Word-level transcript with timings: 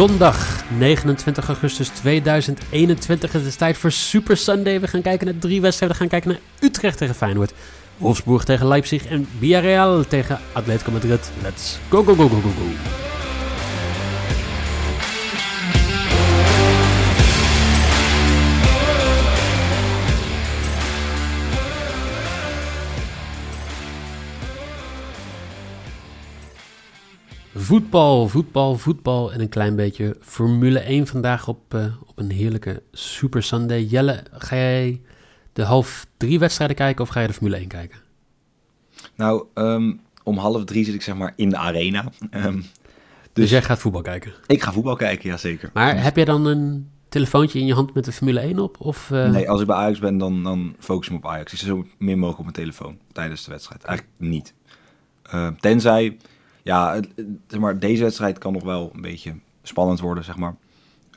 zondag 0.00 0.64
29 0.78 1.48
augustus 1.48 1.88
2021. 1.88 3.32
Het 3.32 3.44
is 3.44 3.56
tijd 3.56 3.76
voor 3.76 3.92
Super 3.92 4.36
Sunday. 4.36 4.80
We 4.80 4.86
gaan 4.86 5.02
kijken 5.02 5.26
naar 5.26 5.38
drie 5.38 5.60
wedstrijden. 5.60 5.96
We 5.96 6.02
gaan 6.02 6.20
kijken 6.20 6.30
naar 6.30 6.68
Utrecht 6.70 6.98
tegen 6.98 7.14
Feyenoord, 7.14 7.52
Wolfsburg 7.96 8.44
tegen 8.44 8.66
Leipzig 8.66 9.06
en 9.06 9.28
Villarreal 9.38 10.04
tegen 10.06 10.38
Atletico 10.52 10.90
Madrid. 10.90 11.30
Let's 11.42 11.78
go, 11.88 12.02
go, 12.02 12.14
go, 12.14 12.28
go, 12.28 12.40
go, 12.40 12.48
go. 12.48 13.09
Voetbal, 27.70 28.28
voetbal, 28.28 28.76
voetbal 28.76 29.32
en 29.32 29.40
een 29.40 29.48
klein 29.48 29.76
beetje 29.76 30.16
Formule 30.20 30.78
1 30.78 31.06
vandaag 31.06 31.48
op, 31.48 31.74
uh, 31.74 31.84
op 32.06 32.18
een 32.18 32.30
heerlijke 32.30 32.82
Super 32.92 33.42
Sunday. 33.42 33.82
Jelle, 33.82 34.22
ga 34.32 34.56
jij 34.56 35.00
de 35.52 35.62
half 35.62 36.06
drie 36.16 36.38
wedstrijden 36.38 36.76
kijken 36.76 37.04
of 37.04 37.10
ga 37.10 37.20
je 37.20 37.26
de 37.26 37.32
Formule 37.32 37.56
1 37.56 37.68
kijken? 37.68 37.98
Nou, 39.16 39.44
um, 39.54 40.00
om 40.22 40.36
half 40.36 40.64
drie 40.64 40.84
zit 40.84 40.94
ik 40.94 41.02
zeg 41.02 41.14
maar 41.14 41.32
in 41.36 41.48
de 41.48 41.56
arena. 41.56 42.04
Um, 42.30 42.56
dus, 42.56 42.66
dus, 43.32 43.50
jij 43.50 43.62
gaat 43.62 43.78
voetbal 43.78 44.02
kijken? 44.02 44.32
Ik 44.46 44.62
ga 44.62 44.72
voetbal 44.72 44.96
kijken, 44.96 45.30
ja 45.30 45.36
zeker. 45.36 45.70
Maar 45.72 46.02
heb 46.02 46.16
jij 46.16 46.24
dan 46.24 46.46
een 46.46 46.90
telefoontje 47.08 47.58
in 47.58 47.66
je 47.66 47.74
hand 47.74 47.94
met 47.94 48.04
de 48.04 48.12
Formule 48.12 48.40
1 48.40 48.58
op? 48.58 48.76
Of, 48.80 49.10
uh... 49.10 49.30
Nee, 49.30 49.50
als 49.50 49.60
ik 49.60 49.66
bij 49.66 49.76
Ajax 49.76 49.98
ben, 49.98 50.18
dan, 50.18 50.42
dan 50.42 50.74
focus 50.78 51.06
ik 51.06 51.12
me 51.12 51.18
op 51.18 51.26
Ajax. 51.26 51.52
Ik 51.52 51.58
zit 51.58 51.68
zo 51.68 51.86
min 51.98 52.18
mogelijk 52.18 52.38
op 52.38 52.44
mijn 52.44 52.56
telefoon 52.56 52.98
tijdens 53.12 53.44
de 53.44 53.50
wedstrijd. 53.50 53.84
Eigenlijk 53.84 54.18
niet. 54.18 54.54
Uh, 55.34 55.48
tenzij 55.60 56.16
ja, 56.70 57.00
zeg 57.46 57.60
maar, 57.60 57.78
deze 57.78 58.02
wedstrijd 58.02 58.38
kan 58.38 58.52
nog 58.52 58.62
wel 58.62 58.90
een 58.94 59.00
beetje 59.00 59.34
spannend 59.62 60.00
worden, 60.00 60.24
zeg 60.24 60.36
maar. 60.36 60.54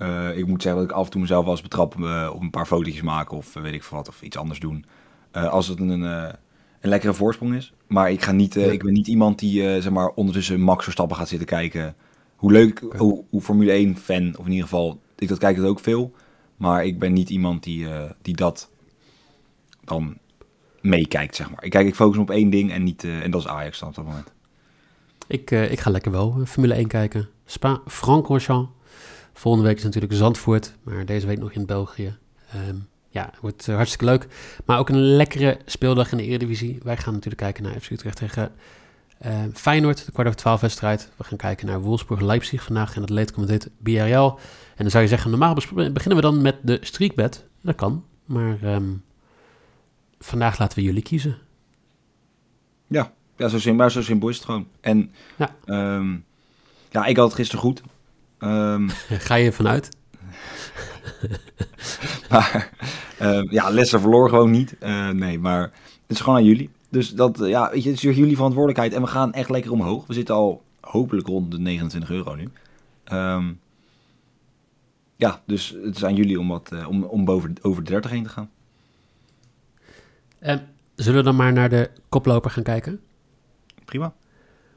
Uh, 0.01 0.37
ik 0.37 0.47
moet 0.47 0.61
zeggen 0.61 0.81
dat 0.81 0.89
ik 0.89 0.95
af 0.95 1.05
en 1.05 1.11
toe 1.11 1.21
mezelf 1.21 1.43
wel 1.43 1.53
eens 1.53 1.61
betrap 1.61 1.95
uh, 1.95 2.29
op 2.33 2.41
een 2.41 2.49
paar 2.49 2.65
fotootjes 2.65 3.01
maken 3.01 3.37
of 3.37 3.53
weet 3.53 3.73
ik 3.73 3.83
wat, 3.83 4.07
of 4.07 4.21
iets 4.21 4.37
anders 4.37 4.59
doen. 4.59 4.85
Als 5.31 5.67
het 5.67 5.79
een, 5.79 5.89
een 5.89 6.35
lekkere 6.81 7.13
voorsprong 7.13 7.55
is. 7.55 7.73
Maar 7.87 8.11
ik, 8.11 8.21
ga 8.21 8.31
niet, 8.31 8.55
ik 8.55 8.83
ben 8.83 8.93
niet 8.93 9.07
iemand 9.07 9.39
die 9.39 9.81
zeg 9.81 9.89
maar, 9.91 10.09
ondertussen 10.09 10.61
Max 10.61 10.83
Verstappen 10.83 11.17
gaat 11.17 11.27
zitten 11.27 11.47
kijken. 11.47 11.95
Hoe 12.35 12.51
leuk, 12.51 12.81
okay. 12.83 12.99
hoe, 12.99 13.23
hoe, 13.29 13.41
Formule 13.41 13.71
1 13.71 13.97
fan, 13.97 14.35
of 14.37 14.45
in 14.45 14.51
ieder 14.51 14.67
geval, 14.67 14.99
ik 15.15 15.27
dat 15.27 15.37
kijk 15.37 15.55
het 15.55 15.65
ook 15.65 15.79
veel. 15.79 16.13
Maar 16.57 16.85
ik 16.85 16.99
ben 16.99 17.13
niet 17.13 17.29
iemand 17.29 17.63
die, 17.63 17.87
die 18.21 18.35
dat 18.35 18.69
dan 19.83 20.17
meekijkt, 20.81 21.35
zeg 21.35 21.49
maar. 21.49 21.63
Ik 21.63 21.71
kijk, 21.71 21.87
ik 21.87 21.95
focus 21.95 22.17
op 22.17 22.31
één 22.31 22.49
ding 22.49 22.71
en, 22.71 22.83
niet, 22.83 23.03
en 23.03 23.31
dat 23.31 23.41
is 23.41 23.47
Ajax 23.47 23.79
dan 23.79 23.89
op 23.89 23.95
dat 23.95 24.05
moment. 24.05 24.32
Ik, 25.27 25.51
uh, 25.51 25.71
ik 25.71 25.79
ga 25.79 25.89
lekker 25.89 26.11
wel 26.11 26.41
Formule 26.45 26.73
1 26.73 26.87
kijken. 26.87 27.29
Spa-Francorchamps. 27.45 28.71
Volgende 29.33 29.67
week 29.67 29.77
is 29.77 29.83
natuurlijk 29.83 30.13
Zandvoort, 30.13 30.75
maar 30.83 31.05
deze 31.05 31.27
week 31.27 31.39
nog 31.39 31.51
in 31.51 31.65
België. 31.65 32.17
Um, 32.69 32.87
ja, 33.09 33.33
wordt 33.41 33.67
uh, 33.67 33.75
hartstikke 33.75 34.05
leuk. 34.05 34.27
Maar 34.65 34.79
ook 34.79 34.89
een 34.89 35.01
lekkere 35.01 35.57
speeldag 35.65 36.11
in 36.11 36.17
de 36.17 36.23
Eredivisie. 36.23 36.79
Wij 36.83 36.97
gaan 36.97 37.13
natuurlijk 37.13 37.41
kijken 37.41 37.63
naar 37.63 37.79
FC 37.79 37.89
Utrecht 37.89 38.17
tegen 38.17 38.51
uh, 39.25 39.43
Feyenoord, 39.53 40.05
de 40.05 40.11
kwart 40.11 40.27
over 40.27 40.39
twaalf 40.39 40.61
wedstrijd. 40.61 41.11
We 41.17 41.23
gaan 41.23 41.37
kijken 41.37 41.67
naar 41.67 41.81
Wolfsburg-Leipzig 41.81 42.63
vandaag 42.63 42.95
en 42.95 43.01
het 43.01 43.09
leed 43.09 43.31
komt 43.31 43.47
dit 43.47 43.69
BRL. 43.77 44.39
En 44.75 44.81
dan 44.81 44.89
zou 44.89 45.03
je 45.03 45.09
zeggen, 45.09 45.29
normaal 45.29 45.53
beginnen 45.53 46.15
we 46.15 46.21
dan 46.21 46.41
met 46.41 46.55
de 46.61 46.77
streakbed. 46.81 47.45
Dat 47.61 47.75
kan, 47.75 48.05
maar 48.25 48.63
um, 48.63 49.03
vandaag 50.19 50.59
laten 50.59 50.77
we 50.77 50.83
jullie 50.83 51.01
kiezen. 51.01 51.37
Ja, 52.87 53.13
ja, 53.35 53.47
zo 53.47 53.59
simpel, 53.59 53.89
zo 53.89 54.01
simpel 54.01 54.29
is 54.29 54.35
het 54.35 54.45
gewoon. 54.45 54.67
En 54.81 55.11
ja, 55.35 55.55
um, 55.95 56.25
ja 56.89 57.05
ik 57.05 57.17
had 57.17 57.25
het 57.25 57.35
gisteren 57.35 57.61
goed. 57.61 57.81
Um, 58.39 58.89
Ga 59.27 59.35
je 59.35 59.51
vanuit? 59.51 59.89
maar, 62.29 62.69
uh, 63.21 63.41
ja, 63.49 63.69
Leicester 63.69 63.99
verloor 63.99 64.29
gewoon 64.29 64.51
niet. 64.51 64.75
Uh, 64.83 65.09
nee, 65.09 65.39
maar 65.39 65.61
het 65.61 65.71
is 66.07 66.19
gewoon 66.19 66.35
aan 66.35 66.45
jullie. 66.45 66.69
Dus 66.89 67.09
dat, 67.09 67.37
ja, 67.41 67.71
weet 67.71 67.83
je, 67.83 67.89
het 67.89 68.03
is 68.03 68.15
jullie 68.15 68.35
verantwoordelijkheid. 68.35 68.93
En 68.93 69.01
we 69.01 69.07
gaan 69.07 69.33
echt 69.33 69.49
lekker 69.49 69.71
omhoog. 69.71 70.07
We 70.07 70.13
zitten 70.13 70.35
al 70.35 70.63
hopelijk 70.81 71.27
rond 71.27 71.51
de 71.51 71.59
29 71.59 72.09
euro 72.09 72.35
nu. 72.35 72.49
Um, 73.11 73.59
ja, 75.15 75.41
dus 75.45 75.75
het 75.83 75.95
is 75.95 76.05
aan 76.05 76.15
jullie 76.15 76.39
om, 76.39 76.47
wat, 76.47 76.69
uh, 76.73 76.89
om, 76.89 77.03
om 77.03 77.25
boven, 77.25 77.55
over 77.61 77.83
de 77.83 77.89
30 77.89 78.11
heen 78.11 78.23
te 78.23 78.29
gaan. 78.29 78.49
zullen 80.95 81.19
we 81.19 81.23
dan 81.23 81.35
maar 81.35 81.53
naar 81.53 81.69
de 81.69 81.89
koploper 82.09 82.51
gaan 82.51 82.63
kijken? 82.63 83.01
Prima. 83.85 84.13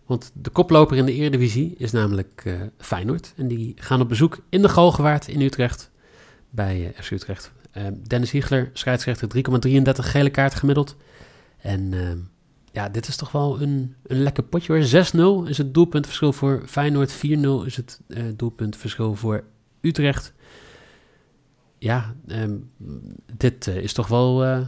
Want 0.07 0.31
de 0.35 0.51
koploper 0.51 0.97
in 0.97 1.05
de 1.05 1.13
Eredivisie 1.13 1.75
is 1.79 1.93
namelijk 1.93 2.43
uh, 2.47 2.61
Feyenoord. 2.79 3.33
En 3.37 3.49
die 3.49 3.73
gaan 3.77 4.01
op 4.01 4.09
bezoek 4.09 4.39
in 4.49 4.63
de 4.63 4.69
Galgenwaard 4.69 5.29
in 5.29 5.41
Utrecht. 5.41 5.91
Bij 6.51 6.81
uh, 6.81 7.03
FC 7.03 7.11
Utrecht. 7.11 7.53
Uh, 7.77 7.87
Dennis 8.07 8.31
Hiegler, 8.31 8.71
scheidsrechter, 8.73 9.29
3,33 9.69 9.83
gele 9.85 10.31
kaart 10.31 10.55
gemiddeld. 10.55 10.97
En 11.57 11.93
ja, 12.73 12.89
dit 12.89 13.09
is 13.09 13.17
toch 13.17 13.33
wel 13.33 13.61
een, 13.61 13.95
een 14.03 14.23
lekker 14.23 14.43
potje 14.43 14.73
hoor. 14.73 15.45
6-0 15.45 15.49
is 15.49 15.59
het 15.59 15.75
doelpuntverschil 15.75 16.33
voor 16.33 16.63
Feyenoord. 16.67 17.17
4-0 17.17 17.19
is 17.65 17.77
het 17.77 18.01
doelpuntverschil 18.37 19.15
voor 19.15 19.45
Utrecht. 19.81 20.33
Ja, 21.79 22.15
um, 22.27 22.71
dit 23.37 23.67
is 23.67 23.93
toch 23.93 24.09
wel 24.09 24.67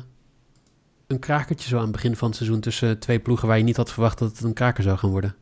een 1.09 1.19
krakertje 1.19 1.69
zo 1.69 1.77
aan 1.77 1.83
het 1.83 1.93
begin 1.93 2.17
van 2.17 2.29
het 2.29 2.37
seizoen 2.37 2.61
tussen 2.61 2.99
twee 2.99 3.19
ploegen 3.19 3.49
waar 3.49 3.59
je 3.59 3.65
niet 3.65 3.77
had 3.77 3.93
verwacht 3.93 4.19
dat 4.19 4.31
het 4.31 4.43
een 4.43 4.53
kraker 4.53 4.83
zou 4.83 4.99
gaan 4.99 5.11
worden? 5.11 5.35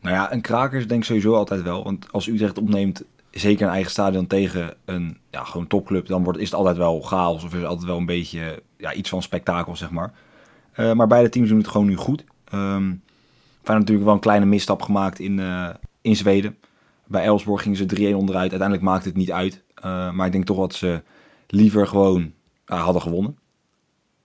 Nou 0.00 0.14
ja, 0.14 0.32
een 0.32 0.40
kraker 0.40 0.88
denk 0.88 1.00
ik 1.00 1.06
sowieso 1.06 1.34
altijd 1.34 1.62
wel. 1.62 1.84
Want 1.84 2.12
als 2.12 2.26
Utrecht 2.26 2.58
opneemt, 2.58 3.04
zeker 3.30 3.66
een 3.66 3.72
eigen 3.72 3.90
stadion 3.90 4.26
tegen 4.26 4.74
een 4.84 5.18
ja, 5.30 5.44
gewoon 5.44 5.66
topclub, 5.66 6.06
dan 6.06 6.24
wordt, 6.24 6.38
is 6.38 6.44
het 6.44 6.54
altijd 6.54 6.76
wel 6.76 7.00
chaos 7.00 7.44
of 7.44 7.52
is 7.52 7.58
het 7.58 7.68
altijd 7.68 7.86
wel 7.86 7.96
een 7.96 8.06
beetje 8.06 8.62
ja, 8.76 8.92
iets 8.92 9.08
van 9.08 9.22
spektakel, 9.22 9.76
zeg 9.76 9.90
maar. 9.90 10.12
Uh, 10.76 10.92
maar 10.92 11.06
beide 11.06 11.28
teams 11.28 11.48
doen 11.48 11.58
het 11.58 11.68
gewoon 11.68 11.86
nu 11.86 11.96
goed. 11.96 12.24
Um, 12.54 13.02
Fijn 13.62 13.78
natuurlijk 13.78 14.06
wel 14.06 14.14
een 14.14 14.20
kleine 14.20 14.46
misstap 14.46 14.82
gemaakt 14.82 15.18
in, 15.18 15.38
uh, 15.38 15.68
in 16.00 16.16
Zweden. 16.16 16.56
Bij 17.06 17.24
Elsborg 17.24 17.62
gingen 17.62 17.76
ze 17.76 18.12
3-1 18.12 18.16
onderuit. 18.16 18.50
Uiteindelijk 18.50 18.82
maakte 18.82 19.08
het 19.08 19.16
niet 19.16 19.32
uit. 19.32 19.62
Uh, 19.76 20.12
maar 20.12 20.26
ik 20.26 20.32
denk 20.32 20.44
toch 20.44 20.56
dat 20.56 20.74
ze 20.74 21.02
liever 21.46 21.86
gewoon 21.86 22.32
hadden 22.64 23.02
gewonnen 23.02 23.36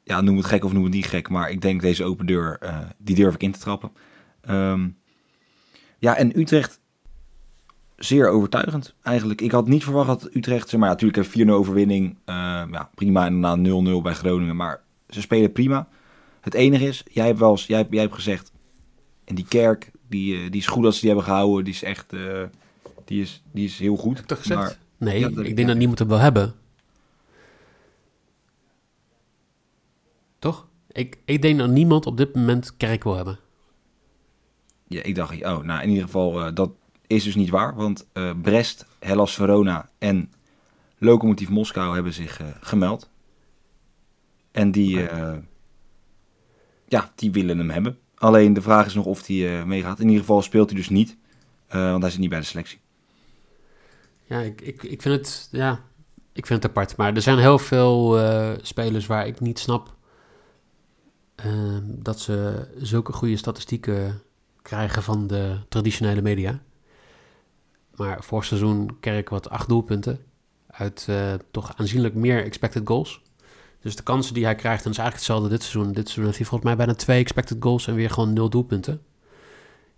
ja, 0.08 0.22
noem 0.22 0.38
het 0.38 0.46
gek 0.46 0.64
of 0.64 0.74
noem 0.74 0.84
het 0.84 0.94
niet 0.94 1.06
gek, 1.06 1.30
maar 1.30 1.50
ik 1.50 1.62
denk 1.62 1.82
deze 1.82 2.04
open 2.04 2.26
deur, 2.26 2.60
uh, 2.64 2.80
die 2.98 3.16
durf 3.16 3.34
ik 3.34 3.44
in 3.44 3.52
te 3.52 3.60
trappen. 3.60 3.92
Um, 4.50 4.98
ja, 6.00 6.16
en 6.16 6.40
Utrecht, 6.40 6.80
zeer 7.96 8.30
overtuigend 8.30 8.96
eigenlijk. 9.02 9.42
Ik 9.42 9.52
had 9.52 9.68
niet 9.68 9.84
verwacht 9.84 10.08
dat 10.08 10.36
Utrecht, 10.36 10.70
zeg 10.70 10.80
maar, 10.80 10.90
ja, 10.90 10.96
natuurlijk 10.96 11.36
een 11.36 11.48
4-0 11.48 11.52
overwinning, 11.52 12.10
uh, 12.26 12.36
ja, 12.72 12.90
prima 12.96 13.26
en 13.26 13.42
daarna 13.42 14.00
0-0 14.00 14.02
bij 14.02 14.14
Groningen, 14.14 14.56
maar 14.56 14.82
ze 15.10 15.22
spelen 15.22 15.52
prima. 15.52 15.88
Het 16.42 16.54
enige 16.54 16.88
is, 16.88 17.04
jij 17.12 17.26
hebt 17.26 17.40
wel 17.40 17.52
eens, 17.52 17.66
jij, 17.66 17.88
jij 17.90 18.02
hebt 18.02 18.14
gezegd, 18.14 18.52
en 19.24 19.36
die 19.36 19.48
kerk, 19.48 19.92
die, 20.10 20.34
uh, 20.34 20.52
die 20.52 20.62
is 20.62 20.68
goed 20.68 20.86
als 20.86 20.96
ze 20.96 21.02
die 21.02 21.10
hebben 21.10 21.28
gehouden, 21.28 21.64
die 21.64 21.74
is 21.74 21.84
echt, 21.84 22.14
die, 23.06 23.22
is, 23.22 23.44
die 23.52 23.66
is 23.66 23.80
heel 23.80 23.96
goed. 23.96 24.18
Heb 24.18 24.32
gezegd? 24.32 24.60
Maar, 24.60 24.78
nee, 24.98 25.20
ja, 25.20 25.28
ik 25.28 25.56
denk 25.56 25.68
dat 25.68 25.78
niemand 25.78 26.00
het 26.00 26.08
wil 26.08 26.18
hebben. 26.18 26.56
Toch? 30.40 30.68
Ik, 30.98 31.18
ik 31.26 31.42
denk 31.42 31.60
dat 31.60 31.70
niemand 31.70 32.06
op 32.06 32.18
dit 32.18 32.36
moment 32.36 32.78
kerk 32.78 33.04
wil 33.04 33.16
hebben. 33.16 33.40
Ja, 34.88 35.04
ik 35.04 35.16
dacht, 35.16 35.44
oh, 35.46 35.60
nou 35.60 35.82
in 35.82 35.90
ieder 35.90 36.04
geval, 36.04 36.48
uh, 36.48 36.54
dat 36.54 36.72
is 37.08 37.24
dus 37.24 37.36
niet 37.36 37.50
waar. 37.50 37.76
Want 37.76 38.08
uh, 38.14 38.32
Brest, 38.42 38.86
Hellas 39.00 39.34
Verona 39.34 39.90
en 39.98 40.32
Lokomotief 40.98 41.50
Moskou 41.50 41.94
hebben 41.94 42.14
zich 42.14 42.42
uh, 42.42 42.48
gemeld. 42.62 43.10
En 44.52 44.72
die, 44.72 45.08
ja, 46.88 47.12
die 47.16 47.32
willen 47.32 47.58
hem 47.58 47.70
hebben. 47.70 47.98
Alleen 48.16 48.54
de 48.54 48.62
vraag 48.62 48.86
is 48.86 48.94
nog 48.94 49.06
of 49.06 49.28
hij 49.28 49.66
meegaat. 49.66 50.00
In 50.00 50.08
ieder 50.08 50.20
geval 50.20 50.42
speelt 50.42 50.70
hij 50.70 50.80
dus 50.80 50.90
niet, 50.90 51.18
want 51.70 52.02
hij 52.02 52.12
zit 52.12 52.20
niet 52.20 52.30
bij 52.30 52.40
de 52.40 52.46
selectie. 52.46 52.80
Ja, 54.26 54.40
ik, 54.40 54.62
ik, 54.62 54.84
ik 54.84 55.02
vind 55.02 55.16
het, 55.16 55.48
ja, 55.52 55.82
ik 56.34 56.46
vind 56.46 56.64
het 56.64 56.72
apart. 56.72 56.98
Maar 56.98 57.16
er 57.16 57.22
zijn 57.22 57.38
heel 57.38 57.60
veel 57.60 58.20
spelers 58.62 59.06
waar 59.06 59.28
ik 59.28 59.40
niet 59.40 59.60
snap 59.60 59.96
uh, 61.46 61.78
dat 61.84 62.20
ze 62.20 62.68
zulke 62.78 63.14
goede 63.14 63.38
statistieken 63.38 64.22
krijgen 64.62 65.04
van 65.04 65.28
de 65.28 65.58
traditionele 65.70 66.22
media. 66.22 66.60
Maar 67.96 68.24
vorig 68.24 68.46
seizoen 68.46 69.00
Kerk 69.00 69.30
wat 69.30 69.50
acht 69.50 69.68
doelpunten 69.68 70.20
uit 70.68 71.08
uh, 71.10 71.34
toch 71.52 71.74
aanzienlijk 71.76 72.14
meer 72.14 72.44
expected 72.44 72.88
goals. 72.88 73.22
Dus 73.82 73.96
de 73.96 74.04
kansen 74.04 74.34
die 74.34 74.44
hij 74.44 74.56
krijgt, 74.56 74.86
en 74.86 74.92
is 74.92 74.98
eigenlijk 74.98 75.28
hetzelfde 75.28 75.50
dit 75.50 75.64
seizoen. 75.64 75.94
Dit 75.94 76.04
seizoen 76.04 76.26
heeft 76.26 76.38
hij 76.38 76.48
volgens 76.48 76.70
mij 76.70 76.78
bijna 76.78 76.94
twee 76.94 77.20
expected 77.20 77.58
goals 77.60 77.88
en 77.88 77.96
weer 77.96 78.10
gewoon 78.10 78.34
nul 78.34 78.50
doelpunten. 78.50 79.02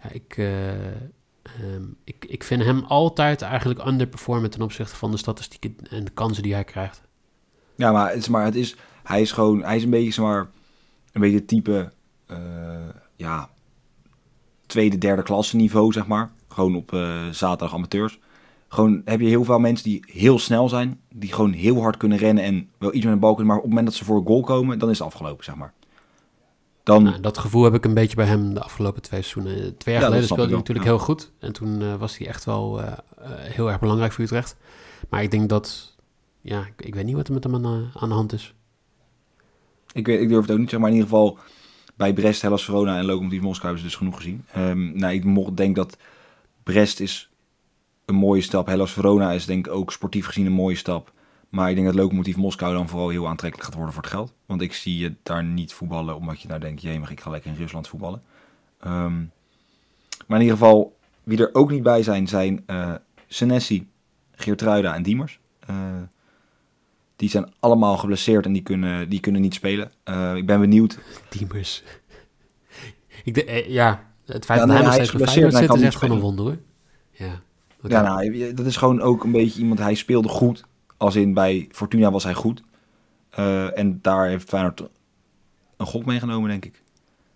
Ja, 0.03 0.11
ik, 0.11 0.37
uh, 0.37 0.71
um, 1.61 1.97
ik, 2.03 2.25
ik 2.25 2.43
vind 2.43 2.63
hem 2.63 2.83
altijd 2.83 3.41
eigenlijk 3.41 3.85
underperformen 3.85 4.49
ten 4.49 4.61
opzichte 4.61 4.95
van 4.95 5.11
de 5.11 5.17
statistieken 5.17 5.75
en 5.89 6.03
de 6.03 6.11
kansen 6.11 6.43
die 6.43 6.53
hij 6.53 6.63
krijgt. 6.63 7.01
Ja, 7.75 7.91
maar 7.91 8.09
het 8.09 8.17
is, 8.17 8.27
maar 8.27 8.45
het 8.45 8.55
is 8.55 8.75
hij 9.03 9.21
is 9.21 9.31
gewoon, 9.31 9.63
hij 9.63 9.75
is 9.75 9.83
een 9.83 9.89
beetje, 9.89 10.21
maar 10.21 10.49
een 11.11 11.21
beetje 11.21 11.45
type, 11.45 11.91
uh, 12.31 12.37
ja, 13.15 13.49
tweede, 14.65 14.97
derde 14.97 15.23
klasse 15.23 15.55
niveau, 15.55 15.91
zeg 15.91 16.07
maar. 16.07 16.31
Gewoon 16.47 16.75
op 16.75 16.91
uh, 16.91 17.27
zaterdag 17.31 17.73
amateurs. 17.73 18.19
gewoon 18.67 19.01
heb 19.05 19.19
je 19.19 19.27
heel 19.27 19.43
veel 19.43 19.59
mensen 19.59 19.89
die 19.89 20.03
heel 20.07 20.39
snel 20.39 20.69
zijn, 20.69 20.99
die 21.13 21.33
gewoon 21.33 21.51
heel 21.51 21.81
hard 21.81 21.97
kunnen 21.97 22.17
rennen 22.17 22.43
en 22.43 22.69
wel 22.77 22.93
iets 22.93 23.05
met 23.05 23.13
een 23.13 23.19
bal 23.19 23.33
kunnen, 23.33 23.47
maar 23.47 23.57
op 23.57 23.61
het 23.63 23.71
moment 23.71 23.89
dat 23.89 23.97
ze 23.97 24.05
voor 24.05 24.17
een 24.17 24.27
goal 24.27 24.41
komen, 24.41 24.79
dan 24.79 24.89
is 24.89 24.97
het 24.97 25.07
afgelopen, 25.07 25.43
zeg 25.43 25.55
maar. 25.55 25.73
Dan, 26.89 27.03
Nou, 27.03 27.19
dat 27.19 27.37
gevoel 27.37 27.63
heb 27.63 27.73
ik 27.73 27.85
een 27.85 27.93
beetje 27.93 28.15
bij 28.15 28.25
hem 28.25 28.53
de 28.53 28.61
afgelopen 28.61 29.01
twee 29.01 29.21
seizoenen. 29.21 29.77
Twee 29.77 29.93
jaar 29.93 30.03
Ja, 30.03 30.09
geleden 30.09 30.29
speelde 30.29 30.49
hij 30.49 30.57
natuurlijk 30.57 30.87
ja. 30.87 30.93
heel 30.93 31.03
goed. 31.03 31.31
En 31.39 31.53
toen 31.53 31.81
eh, 31.81 31.95
was 31.95 32.17
hij 32.17 32.27
echt 32.27 32.45
wel 32.45 32.81
eh, 32.81 32.87
eh, 32.87 32.97
heel 33.31 33.69
erg 33.69 33.79
belangrijk 33.79 34.11
voor 34.11 34.23
Utrecht. 34.23 34.55
Maar 35.09 35.23
ik 35.23 35.31
denk 35.31 35.49
dat... 35.49 35.95
Ja, 36.41 36.59
ik, 36.59 36.85
ik 36.85 36.95
weet 36.95 37.05
niet 37.05 37.15
wat 37.15 37.27
er 37.27 37.33
met 37.33 37.43
hem 37.43 37.55
aan 37.93 38.09
de 38.09 38.15
hand 38.15 38.33
is. 38.33 38.53
Ik, 39.93 40.05
weet, 40.05 40.21
ik 40.21 40.29
durf 40.29 40.41
het 40.41 40.51
ook 40.51 40.57
niet, 40.57 40.69
zeg 40.69 40.79
maar 40.79 40.89
in 40.89 40.95
ieder 40.95 41.09
geval 41.09 41.37
bij 41.95 42.13
Brest, 42.13 42.41
Hellas 42.41 42.63
Verona 42.63 42.97
en 42.97 43.05
Lokomotiv 43.05 43.41
Moskou 43.41 43.65
hebben 43.65 43.81
ze 43.81 43.87
dus 43.87 43.97
genoeg 43.97 44.15
gezien. 44.15 44.45
Ehm 44.53 44.97
nou, 44.97 45.13
ik 45.13 45.57
denk 45.57 45.75
dat 45.75 45.97
Brest 46.63 46.99
is 46.99 47.29
een 48.05 48.15
mooie 48.15 48.41
stap, 48.41 48.67
Hellas 48.67 48.91
Verona 48.91 49.31
is 49.31 49.45
denk 49.45 49.67
ik 49.67 49.73
ook 49.73 49.91
sportief 49.91 50.25
gezien 50.25 50.45
een 50.45 50.51
mooie 50.51 50.75
stap. 50.75 51.11
Maar 51.49 51.69
ik 51.69 51.75
denk 51.75 51.87
dat 51.87 51.95
Lokomotiv 51.95 52.35
Moskou 52.35 52.73
dan 52.73 52.89
vooral 52.89 53.09
heel 53.09 53.27
aantrekkelijk 53.27 53.67
gaat 53.67 53.77
worden 53.77 53.93
voor 53.93 54.03
het 54.03 54.11
geld. 54.11 54.33
Want 54.45 54.61
ik 54.61 54.73
zie 54.73 54.97
je 54.97 55.13
daar 55.23 55.43
niet 55.43 55.73
voetballen 55.73 56.15
omdat 56.15 56.41
je 56.41 56.47
nou 56.47 56.59
denkt, 56.59 56.81
jee, 56.81 57.01
ik 57.09 57.19
ga 57.19 57.29
lekker 57.29 57.51
in 57.51 57.57
Rusland 57.57 57.87
voetballen. 57.87 58.21
Ehm, 58.79 59.17
maar 60.27 60.39
in 60.39 60.45
ieder 60.45 60.57
geval, 60.57 60.97
wie 61.23 61.37
er 61.37 61.55
ook 61.55 61.71
niet 61.71 61.83
bij 61.83 62.03
zijn, 62.03 62.27
zijn 62.27 62.63
eh 62.65 62.93
Senesi, 63.27 63.87
Geertruida 64.31 64.95
en 64.95 65.03
Diemers. 65.03 65.39
Eh, 65.59 65.75
die 67.19 67.29
zijn 67.29 67.53
allemaal 67.59 67.97
geblesseerd 67.97 68.45
en 68.45 68.53
die 68.53 68.61
kunnen, 68.61 69.09
die 69.09 69.19
kunnen 69.19 69.41
niet 69.41 69.53
spelen. 69.53 69.91
Eh, 70.03 70.35
ik 70.35 70.45
ben 70.45 70.59
benieuwd. 70.59 70.99
Teamers. 71.29 71.83
ik 73.23 73.33
de, 73.33 73.45
eh, 73.45 73.69
ja, 73.69 74.03
het 74.25 74.45
feit 74.45 74.59
Ja, 74.59 74.65
dat 74.65 74.67
nee, 74.67 74.75
hij 74.75 74.85
nog 74.85 74.93
steeds 74.93 75.07
is 75.07 75.09
geblesseerd 75.09 75.53
zit 75.53 75.75
is 75.75 75.81
echt 75.81 75.95
gewoon 75.95 76.15
een 76.15 76.21
wonder 76.21 76.45
hoor. 76.45 76.57
Ja. 77.11 77.41
Ja, 77.87 78.01
nou, 78.01 78.53
dat 78.53 78.65
is 78.65 78.77
gewoon 78.77 79.01
ook 79.01 79.23
een 79.23 79.31
beetje 79.31 79.59
iemand. 79.59 79.79
Hij 79.79 79.93
speelde 79.93 80.27
goed. 80.27 80.63
Als 80.97 81.15
in 81.15 81.33
bij 81.33 81.67
Fortuna 81.71 82.11
was 82.11 82.23
hij 82.23 82.33
goed. 82.33 82.63
Eh, 83.29 83.77
en 83.77 83.99
daar 84.01 84.27
heeft 84.27 84.49
Feyenoord 84.49 84.83
een 85.77 85.85
gok 85.85 86.05
meegenomen, 86.05 86.49
denk 86.49 86.65
ik. 86.65 86.83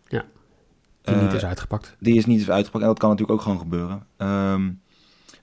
Ja, 0.07 0.25
Die 1.01 1.15
niet 1.15 1.33
is 1.33 1.45
uitgepakt. 1.45 1.95
Die 2.00 2.15
is 2.15 2.25
niet 2.25 2.39
eens 2.39 2.50
uitgepakt. 2.50 2.83
En 2.83 2.89
dat 2.89 3.00
kan 3.00 3.09
natuurlijk 3.09 3.38
ook 3.38 3.44
gewoon 3.44 3.59
gebeuren. 3.59 4.07
Ehm, 4.18 4.71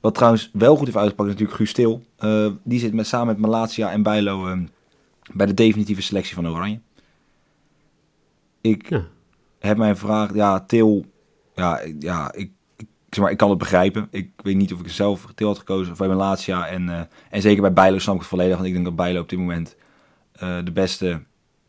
wat 0.00 0.14
trouwens 0.14 0.50
wel 0.52 0.76
goed 0.76 0.85
heeft 0.85 0.97
uitgepakt 0.99 1.29
is 1.29 1.35
natuurlijk 1.35 1.58
Guus 1.58 1.73
Til. 1.73 2.02
Eh, 2.17 2.47
die 2.62 2.79
zit 2.79 2.93
met, 2.93 3.06
samen 3.06 3.26
met 3.26 3.38
Malatia 3.38 3.91
en 3.93 4.02
Bijlo 4.02 4.47
ehm, 4.47 4.67
bij 5.32 5.47
de 5.47 5.55
definitieve 5.55 6.02
selectie 6.02 6.35
van 6.35 6.49
Oranje. 6.49 6.81
Ik 8.61 8.88
Ja. 8.88 9.05
heb 9.58 9.76
mij 9.76 9.91
gevraagd, 9.91 10.35
ja, 10.35 10.61
Til, 10.61 11.05
ja, 11.55 11.79
ik- 11.79 12.02
ja 12.02 12.32
ik, 12.32 12.50
ik, 12.76 12.87
zeg 13.11 13.23
maar, 13.25 13.32
ik 13.32 13.37
kan 13.38 13.49
het 13.50 13.58
begrijpen. 13.58 14.08
Ik 14.11 14.31
weet 14.37 14.56
niet 14.56 14.73
of 14.73 14.81
ik 14.81 14.88
zelf 14.91 15.26
Til 15.35 15.47
had 15.47 15.58
gekozen 15.58 15.93
of 15.93 15.99
bij 15.99 16.08
Malatia. 16.08 16.67
En, 16.67 16.88
eh, 16.88 17.00
en 17.31 17.43
zeker 17.43 17.61
bij 17.62 17.73
Bijlo 17.73 17.99
snap 17.99 18.14
ik 18.14 18.20
het 18.20 18.29
volledig. 18.31 18.55
Want 18.55 18.67
ik 18.67 18.73
denk 18.73 18.85
dat 18.85 18.96
Bijlo 18.96 19.20
op 19.20 19.29
dit 19.29 19.38
moment 19.38 19.76
eh, 20.32 20.58
de 20.64 20.73
beste 20.73 21.23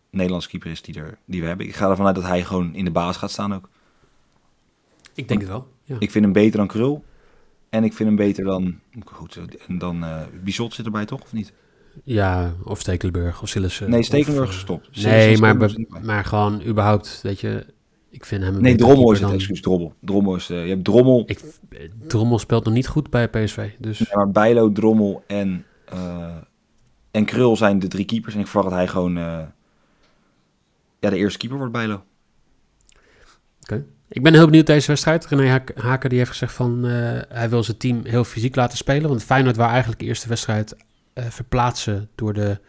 Nederlandse 0.10 0.50
keeper 0.50 0.72
is 0.72 0.81
die, 0.81 0.95
er, 1.00 1.18
die 1.25 1.42
we 1.42 1.48
hebben. 1.48 1.66
Ik 1.68 1.75
ga 1.75 1.89
ervan 1.89 2.06
uit 2.06 2.16
dat 2.16 2.24
hij 2.24 2.44
gewoon 2.44 2.74
in 2.75 2.86
de 2.86 2.92
baas 2.92 3.18
gaat 3.18 3.31
staan 3.31 3.54
ook. 3.54 3.69
Ik 5.13 5.27
denk 5.27 5.39
het 5.39 5.50
wel. 5.50 5.68
Ja. 5.84 5.95
Ik 6.00 6.12
vind 6.12 6.24
hem 6.24 6.34
beter 6.34 6.57
dan 6.57 6.68
Krul. 6.68 7.04
En 7.71 7.83
ik 7.83 7.94
vind 7.94 8.09
hem 8.09 8.18
beter 8.18 8.44
dan... 8.44 8.79
Goed, 9.06 9.39
en 9.68 9.77
dan 9.77 10.03
eh 10.03 10.21
Bizot 10.44 10.73
zit 10.73 10.85
erbij 10.85 11.06
toch, 11.06 11.21
of 11.21 11.33
niet? 11.33 11.53
Ja, 12.03 12.53
of 12.63 12.79
Stekelenburg 12.79 13.41
of 13.41 13.50
Sillissen. 13.50 13.89
nee, 13.89 14.03
Stekelenburg 14.03 14.45
eh, 14.47 14.51
is 14.53 14.56
gestopt. 14.59 15.03
Nee, 15.03 15.38
maar, 15.38 15.57
be- 15.57 15.88
maar 16.01 16.25
gewoon 16.25 16.62
überhaupt, 16.63 17.19
weet 17.23 17.39
je, 17.39 17.65
ik 18.09 18.25
vind 18.25 18.44
hem 18.44 18.62
Nee, 18.62 18.75
Drommel 18.75 19.12
is 19.12 19.18
het, 19.19 19.27
dan- 19.27 19.38
excuus, 19.38 19.62
Drommel. 19.62 19.94
Drommel 20.00 20.35
is... 20.35 20.50
eh, 20.50 20.63
je 20.63 20.69
hebt 20.69 20.83
Drommel, 20.83 21.23
Ik, 21.25 21.39
Drommel 22.07 22.39
speelt 22.39 22.65
nog 22.65 22.73
niet 22.73 22.88
goed 22.88 23.09
bij 23.09 23.29
PSV, 23.29 23.69
dus 23.79 24.00
ja, 24.00 24.06
maar 24.15 24.31
Bijlo, 24.31 24.71
Drommel 24.71 25.24
en, 25.27 25.65
en 27.12 27.25
Krul 27.25 27.56
zijn 27.57 27.79
de 27.79 27.88
drie 27.88 28.06
keepers. 28.06 28.33
En 28.33 28.39
ik 28.39 28.47
verwacht 28.47 28.69
dat 28.69 28.77
hij 28.77 28.88
gewoon 28.88 29.13
ja, 31.00 31.09
de 31.09 31.15
eerste 31.15 31.38
keeper 31.39 31.57
wordt, 31.57 31.74
Bijlo. 31.74 32.03
Ik 34.12 34.24
ben 34.24 34.34
heel 34.34 34.46
benieuwd 34.46 34.66
deze 34.66 34.88
wedstrijd. 34.88 35.25
René 35.25 35.63
Haker 35.75 36.10
die 36.10 36.18
heeft 36.18 36.31
gezegd 36.31 36.54
van, 36.54 36.86
eh, 36.86 36.92
hij 37.30 37.50
wil 37.50 37.63
zijn 37.63 37.78
team 37.78 38.06
heel 38.06 38.24
fysiek 38.24 38.56
laten 38.56 38.78
spelen, 38.78 39.10
want 39.10 39.24
Feyenoord 39.24 39.56
wou 39.56 39.69
eigenlijk 39.69 40.00
de 40.00 40.06
eerste 40.06 40.28
wedstrijd 40.28 40.75
eh, 41.13 41.25
verplaatsen 41.25 42.10
door 42.16 42.34
de 42.34 42.60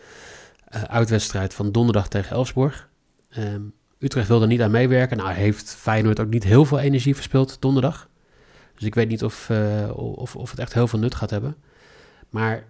eh, 0.65 0.83
uitwedstrijd 0.83 1.55
van 1.55 1.73
donderdag 1.73 2.09
tegen 2.09 2.37
Elfsborg. 2.37 2.89
Ehm, 3.29 3.63
Utrecht 3.99 4.29
wilde 4.29 4.47
niet 4.47 4.61
aan 4.61 4.71
meewerken. 4.71 5.17
Nou 5.17 5.33
heeft 5.33 5.75
Feyenoord 5.75 6.21
ook 6.21 6.31
niet 6.31 6.45
heel 6.45 6.65
veel 6.65 6.79
energie 6.79 7.15
verspild 7.15 7.57
donderdag. 7.61 8.09
Dus 8.75 8.85
ik 8.85 8.95
weet 8.95 9.09
niet 9.09 9.25
of, 9.25 9.51
of, 9.95 10.37
of 10.37 10.51
het 10.51 10.59
echt 10.59 10.75
heel 10.75 10.89
veel 10.89 10.99
nut 10.99 11.15
gaat 11.15 11.31
hebben. 11.31 11.57
Maar 12.31 12.65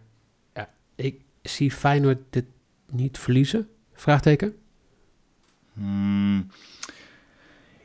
ja, 0.55 0.69
ik 0.95 1.21
zie 1.43 1.71
Feyenoord 1.71 2.19
dit 2.31 2.45
niet 2.91 3.19
verliezen? 3.19 3.69
Vraagteken? 3.95 4.55
Hmm, 5.73 6.47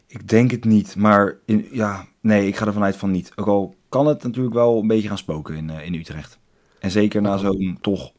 ik 0.07 0.27
denk 0.27 0.51
het 0.51 0.65
niet, 0.65 0.95
maar 0.95 1.37
in, 1.45 1.67
ja, 1.71 2.07
nee, 2.21 2.47
ik 2.47 2.55
ga 2.55 2.65
ervan 2.65 2.83
uit 2.83 2.95
van 2.95 3.11
niet. 3.11 3.31
Ook 3.35 3.47
al 3.47 3.75
kan 3.89 4.07
het 4.07 4.23
natuurlijk 4.23 4.55
wel 4.55 4.79
een 4.79 4.87
beetje 4.87 5.07
gaan 5.07 5.17
spoken 5.17 5.55
in, 5.55 5.69
eh, 5.69 5.85
in 5.85 5.93
Utrecht. 5.93 6.39
En 6.79 6.91
zeker 6.91 7.21
na 7.21 7.37
zo'n 7.37 7.77
toch... 7.81 8.11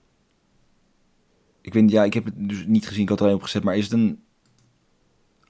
Ik 1.61 1.73
weet, 1.73 1.91
ja, 1.91 2.05
ik 2.05 2.15
heb 2.15 2.25
het 2.25 2.35
dus 2.37 2.65
niet 2.67 2.87
gezien, 2.87 3.03
ik 3.03 3.09
had 3.09 3.19
er 3.19 3.25
alleen 3.25 3.37
op 3.37 3.43
gezet, 3.43 3.65
maar 3.65 3.77
is 3.77 3.85
het 3.85 3.93
een 3.93 4.23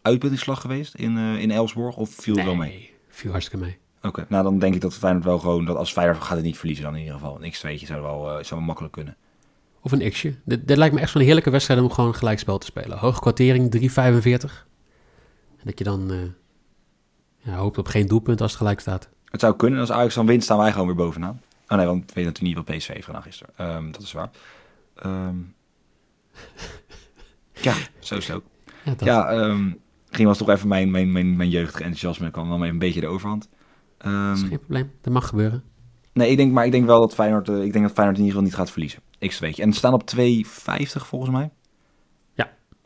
uitputtingsslag 0.03 0.61
geweest 0.61 0.95
in, 0.95 1.17
eh 1.17 1.41
in 1.41 1.51
Elsborg 1.51 1.97
of 1.97 2.11
viel 2.11 2.37
het 2.37 2.45
wel 2.45 2.55
mee? 2.55 2.91
viel 3.09 3.31
hartstikke 3.31 3.65
mee. 3.65 3.79
Oké, 4.03 4.27
nou 4.29 4.43
dan 4.43 4.59
denk 4.59 4.75
ik 4.75 4.81
dat 4.81 4.95
Feyenoord 4.95 5.25
wel 5.25 5.39
gewoon, 5.39 5.65
dat 5.65 5.77
als 5.77 5.93
Feyenoord 5.93 6.23
gaat 6.23 6.37
het 6.37 6.45
niet 6.45 6.59
verliezen 6.59 6.85
dan 6.85 6.95
in 6.95 7.01
ieder 7.01 7.15
geval. 7.15 7.45
Een 7.45 7.53
x2'tje 7.53 7.87
zou 7.87 8.03
wel, 8.03 8.29
eh, 8.29 8.33
zou 8.45 8.47
wel 8.51 8.61
makkelijk 8.61 8.93
kunnen. 8.93 9.17
Of 9.81 9.93
een 9.93 10.11
x'je. 10.11 10.35
Dit, 10.45 10.69
dit 10.69 10.77
lijkt 10.77 10.95
me 10.95 11.01
echt 11.01 11.11
zo'n 11.11 11.23
heerlijke 11.23 11.51
wedstrijd 11.51 11.81
om 11.81 11.91
gewoon 11.91 12.15
gelijkspel 12.15 12.59
te 12.59 12.67
spelen. 12.67 12.99
Hoge 12.99 13.21
kwartering, 13.21 13.71
3,45. 13.71 14.68
Dat 15.69 15.79
je 15.79 15.85
dan 15.85 16.11
eh, 16.11 16.19
ja, 17.37 17.57
hoopt 17.57 17.79
op 17.79 17.87
geen 17.87 18.07
doelpunt 18.07 18.41
als 18.41 18.51
het 18.51 18.61
gelijk 18.61 18.81
staat. 18.81 19.09
Het 19.25 19.41
zou 19.41 19.57
kunnen, 19.57 19.81
als 19.81 19.93
Ajax 19.93 20.15
dan 20.15 20.27
wint, 20.27 20.43
staan 20.43 20.59
wij 20.59 20.73
gewoon 20.73 20.87
weer 20.87 20.97
bovenaan. 20.97 21.41
Oh 21.69 21.77
nee, 21.77 21.87
want 21.87 22.01
we 22.01 22.13
weten 22.15 22.25
natuurlijk 22.25 22.57
niet 22.57 22.67
wat 22.67 22.77
PSV 22.77 22.89
heeft 22.89 23.05
gedaan 23.05 23.23
gisteren. 23.23 23.55
Ehm, 23.57 23.91
dat 23.91 24.03
is 24.03 24.13
waar. 24.13 24.31
Ehm, 24.95 25.37
ja, 27.67 27.75
zo 27.99 28.17
is 28.17 28.29
het 28.29 28.37
ook. 28.37 28.45
Ja. 28.85 28.95
Ja, 28.99 29.31
ehm, 29.31 29.73
ging 30.11 30.29
was 30.29 30.39
toch 30.39 30.49
even 30.49 30.69
mijn, 30.69 30.91
mijn, 30.91 31.13
mijn, 31.13 31.37
mijn 31.37 31.49
jeugdige 31.49 31.83
enthousiasme 31.83 32.31
kwam 32.31 32.49
wel 32.49 32.59
even 32.59 32.69
een 32.69 32.79
beetje 32.79 33.01
de 33.01 33.07
overhand. 33.07 33.49
Dat 33.99 34.37
is 34.37 34.43
geen 34.43 34.59
probleem. 34.59 34.93
Dat 35.01 35.13
mag 35.13 35.29
gebeuren. 35.29 35.63
nee, 36.13 36.31
ik 36.31 36.37
denk, 36.37 36.53
maar 36.53 36.65
ik 36.65 36.73
denk 36.73 36.87
wel 36.87 37.01
dat 37.01 37.15
Feyenoord, 37.15 37.49
eh, 37.49 37.63
ik 37.63 37.73
denk 37.73 37.85
dat 37.85 37.95
Feyenoord 37.95 38.19
in 38.19 38.25
ieder 38.25 38.39
geval 38.39 38.43
niet 38.43 38.55
gaat 38.55 38.71
verliezen. 38.71 39.03
x 39.19 39.39
weet 39.39 39.57
je. 39.57 39.63
En 39.63 39.73
ze 39.73 39.79
staan 39.79 39.95
op 39.95 40.11
2,50 40.17 41.07
volgens 41.07 41.31
mij. 41.31 41.51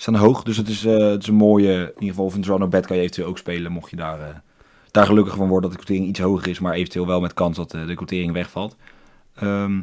Staan 0.03 0.15
hoog, 0.15 0.43
dus 0.43 0.57
het 0.57 0.69
is, 0.69 0.85
eh, 0.85 0.99
het 0.99 1.23
is 1.23 1.29
een 1.29 1.35
mooie, 1.35 1.73
in 1.73 1.93
ieder 1.95 2.09
geval 2.09 2.25
of 2.25 2.35
een 2.35 2.43
draw 2.43 2.59
no 2.59 2.69
bet 2.69 2.87
kan 2.87 2.97
je 2.97 3.03
eventueel 3.03 3.29
ook 3.29 3.39
spelen, 3.39 3.73
mocht 3.73 3.91
je 3.91 3.97
daar, 3.97 4.21
eh, 4.21 4.35
daar 4.91 5.07
gelukkig 5.07 5.37
van 5.37 5.49
worden 5.49 5.71
dat 5.71 5.79
de 5.79 5.85
quotering 5.85 6.09
iets 6.09 6.21
hoger 6.21 6.49
is, 6.49 6.59
maar 6.59 6.73
eventueel 6.73 7.07
wel 7.07 7.21
met 7.21 7.35
kans 7.35 7.57
dat 7.57 7.75
eh, 7.75 7.87
de 7.87 7.95
quotering 7.95 8.33
wegvalt. 8.33 8.77
Ehm, 9.35 9.81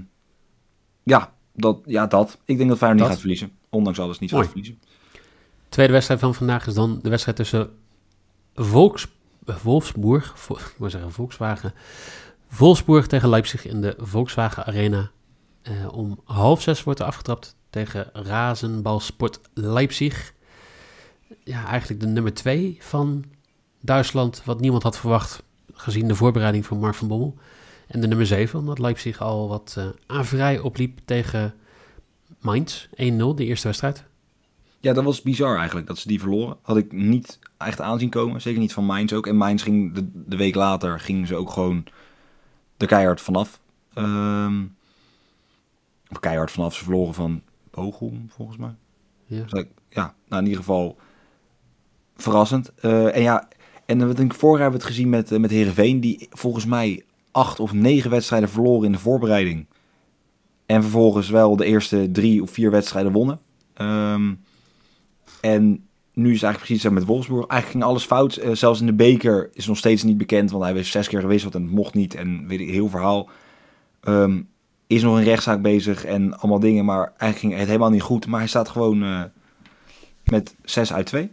ja, 1.03 1.33
dat, 1.53 1.79
ja, 1.85 2.07
dat. 2.07 2.37
Ik 2.45 2.57
denk 2.57 2.69
dat 2.69 2.77
Feyenoord 2.77 3.01
niet 3.01 3.11
gaat 3.11 3.19
verliezen. 3.19 3.51
Ondanks 3.69 3.99
alles 3.99 4.19
niet 4.19 4.31
Mooi. 4.31 4.43
gaat 4.43 4.51
verliezen. 4.51 4.81
Tweede 5.69 5.93
wedstrijd 5.93 6.19
van 6.19 6.35
vandaag 6.35 6.67
is 6.67 6.73
dan 6.73 6.99
de 7.01 7.09
wedstrijd 7.09 7.37
tussen 7.37 7.69
Volks, 8.55 9.07
Wolfsburg, 9.63 10.35
ik 10.79 10.89
zeggen 10.89 11.11
Volkswagen, 11.11 11.73
Wolfsburg 12.57 13.07
tegen 13.07 13.29
Leipzig 13.29 13.65
in 13.65 13.81
de 13.81 13.95
Volkswagen 13.97 14.65
Arena. 14.65 15.11
Om 15.91 16.19
half 16.23 16.61
zes 16.61 16.83
wordt 16.83 16.99
er 16.99 17.05
afgetrapt 17.05 17.57
tegen 17.69 18.09
Razenbalsport 18.13 19.39
Leipzig. 19.53 20.33
Ja, 21.43 21.65
eigenlijk 21.65 22.01
de 22.01 22.07
nummer 22.07 22.33
twee 22.33 22.77
van 22.79 23.23
Duitsland, 23.81 24.41
wat 24.45 24.59
niemand 24.59 24.83
had 24.83 24.99
verwacht 24.99 25.43
gezien 25.73 26.07
de 26.07 26.15
voorbereiding 26.15 26.65
van 26.65 26.79
Mark 26.79 26.95
van 26.95 27.07
Bommel. 27.07 27.37
En 27.87 28.01
de 28.01 28.07
nummer 28.07 28.25
7, 28.25 28.59
omdat 28.59 28.79
Leipzig 28.79 29.21
al 29.21 29.47
wat 29.47 29.75
eh 29.77 29.85
averij 30.07 30.59
opliep 30.59 30.99
tegen 31.05 31.53
Mainz. 32.39 32.87
1-0, 32.87 32.91
de 33.35 33.45
eerste 33.45 33.67
wedstrijd. 33.67 34.03
Ja, 34.79 34.93
dat 34.93 35.03
was 35.03 35.21
bizar 35.21 35.57
eigenlijk, 35.57 35.87
dat 35.87 35.97
ze 35.97 36.07
die 36.07 36.19
verloren. 36.19 36.57
Had 36.61 36.77
ik 36.77 36.91
niet 36.91 37.39
echt 37.57 37.81
aanzien 37.81 38.09
komen. 38.09 38.41
Zeker 38.41 38.59
niet 38.59 38.73
van 38.73 38.85
Mainz 38.85 39.13
ook. 39.13 39.27
En 39.27 39.35
Mainz 39.35 39.63
ging 39.63 39.93
de, 39.93 40.09
de 40.13 40.37
week 40.37 40.55
later, 40.55 40.99
gingen 40.99 41.27
ze 41.27 41.35
ook 41.35 41.51
gewoon 41.51 41.85
de 42.77 42.85
keihard 42.85 43.21
vanaf. 43.21 43.59
Ehm 43.93 44.63
of 46.09 46.19
keihard 46.19 46.51
vanaf, 46.51 46.75
ze 46.75 46.83
verloren 46.83 47.13
van 47.13 47.41
Volgens 48.27 48.57
mij. 48.57 48.75
Ja. 49.25 49.43
Dus 49.49 49.65
ja, 49.89 50.13
nou 50.27 50.41
in 50.41 50.47
ieder 50.47 50.63
geval 50.63 50.97
verrassend. 52.15 52.73
Eh, 52.75 53.15
en 53.15 53.21
ja, 53.21 53.47
en 53.85 54.07
wat 54.07 54.19
ik 54.19 54.33
vorig 54.33 54.59
jaar 54.59 54.69
hebben 54.69 54.79
we 54.79 54.85
het 54.85 54.95
gezien 54.95 55.09
met, 55.09 55.31
eh, 55.31 55.39
met 55.39 55.51
Heerenveen, 55.51 55.99
die 55.99 56.27
volgens 56.29 56.65
mij 56.65 57.03
acht 57.31 57.59
of 57.59 57.73
negen 57.73 58.09
wedstrijden 58.09 58.49
verloren 58.49 58.85
in 58.85 58.91
de 58.91 58.99
voorbereiding. 58.99 59.65
En 60.65 60.81
vervolgens 60.81 61.29
wel 61.29 61.55
de 61.55 61.65
eerste 61.65 62.11
drie 62.11 62.41
of 62.41 62.51
vier 62.51 62.71
wedstrijden 62.71 63.11
wonnen. 63.11 63.39
Ehm, 63.73 64.33
en 65.41 65.87
nu 66.13 66.27
is 66.27 66.33
het 66.33 66.43
eigenlijk 66.43 66.57
precies 66.57 66.83
hetzelfde 66.83 66.99
met 66.99 67.07
Wolfsburg. 67.07 67.47
Eigenlijk 67.47 67.71
ging 67.71 67.83
alles 67.83 68.05
fout. 68.05 68.35
Eh, 68.35 68.51
zelfs 68.51 68.79
in 68.79 68.85
de 68.85 68.93
beker 68.93 69.49
is 69.53 69.67
nog 69.67 69.77
steeds 69.77 70.03
niet 70.03 70.17
bekend, 70.17 70.51
want 70.51 70.63
hij 70.63 70.73
heeft 70.73 70.91
zes 70.91 71.07
keer 71.07 71.21
gewisseld 71.21 71.55
en 71.55 71.61
het 71.61 71.71
mocht 71.71 71.93
niet. 71.93 72.15
En 72.15 72.47
weet 72.47 72.59
ik, 72.59 72.69
heel 72.69 72.89
verhaal. 72.89 73.29
Ehm, 74.01 74.41
is 74.89 75.01
nog 75.03 75.17
een 75.17 75.23
rechtszaak 75.23 75.61
bezig 75.61 76.05
en 76.05 76.37
allemaal 76.39 76.59
dingen, 76.59 76.85
maar 76.85 77.05
eigenlijk 77.05 77.37
ging 77.39 77.53
het 77.57 77.67
helemaal 77.67 77.89
niet 77.89 78.01
goed. 78.01 78.27
Maar 78.27 78.39
hij 78.39 78.47
staat 78.47 78.69
gewoon 78.69 79.03
eh, 79.03 79.23
met 80.23 80.55
6 80.63 80.93
uit 80.93 81.05
2. 81.05 81.31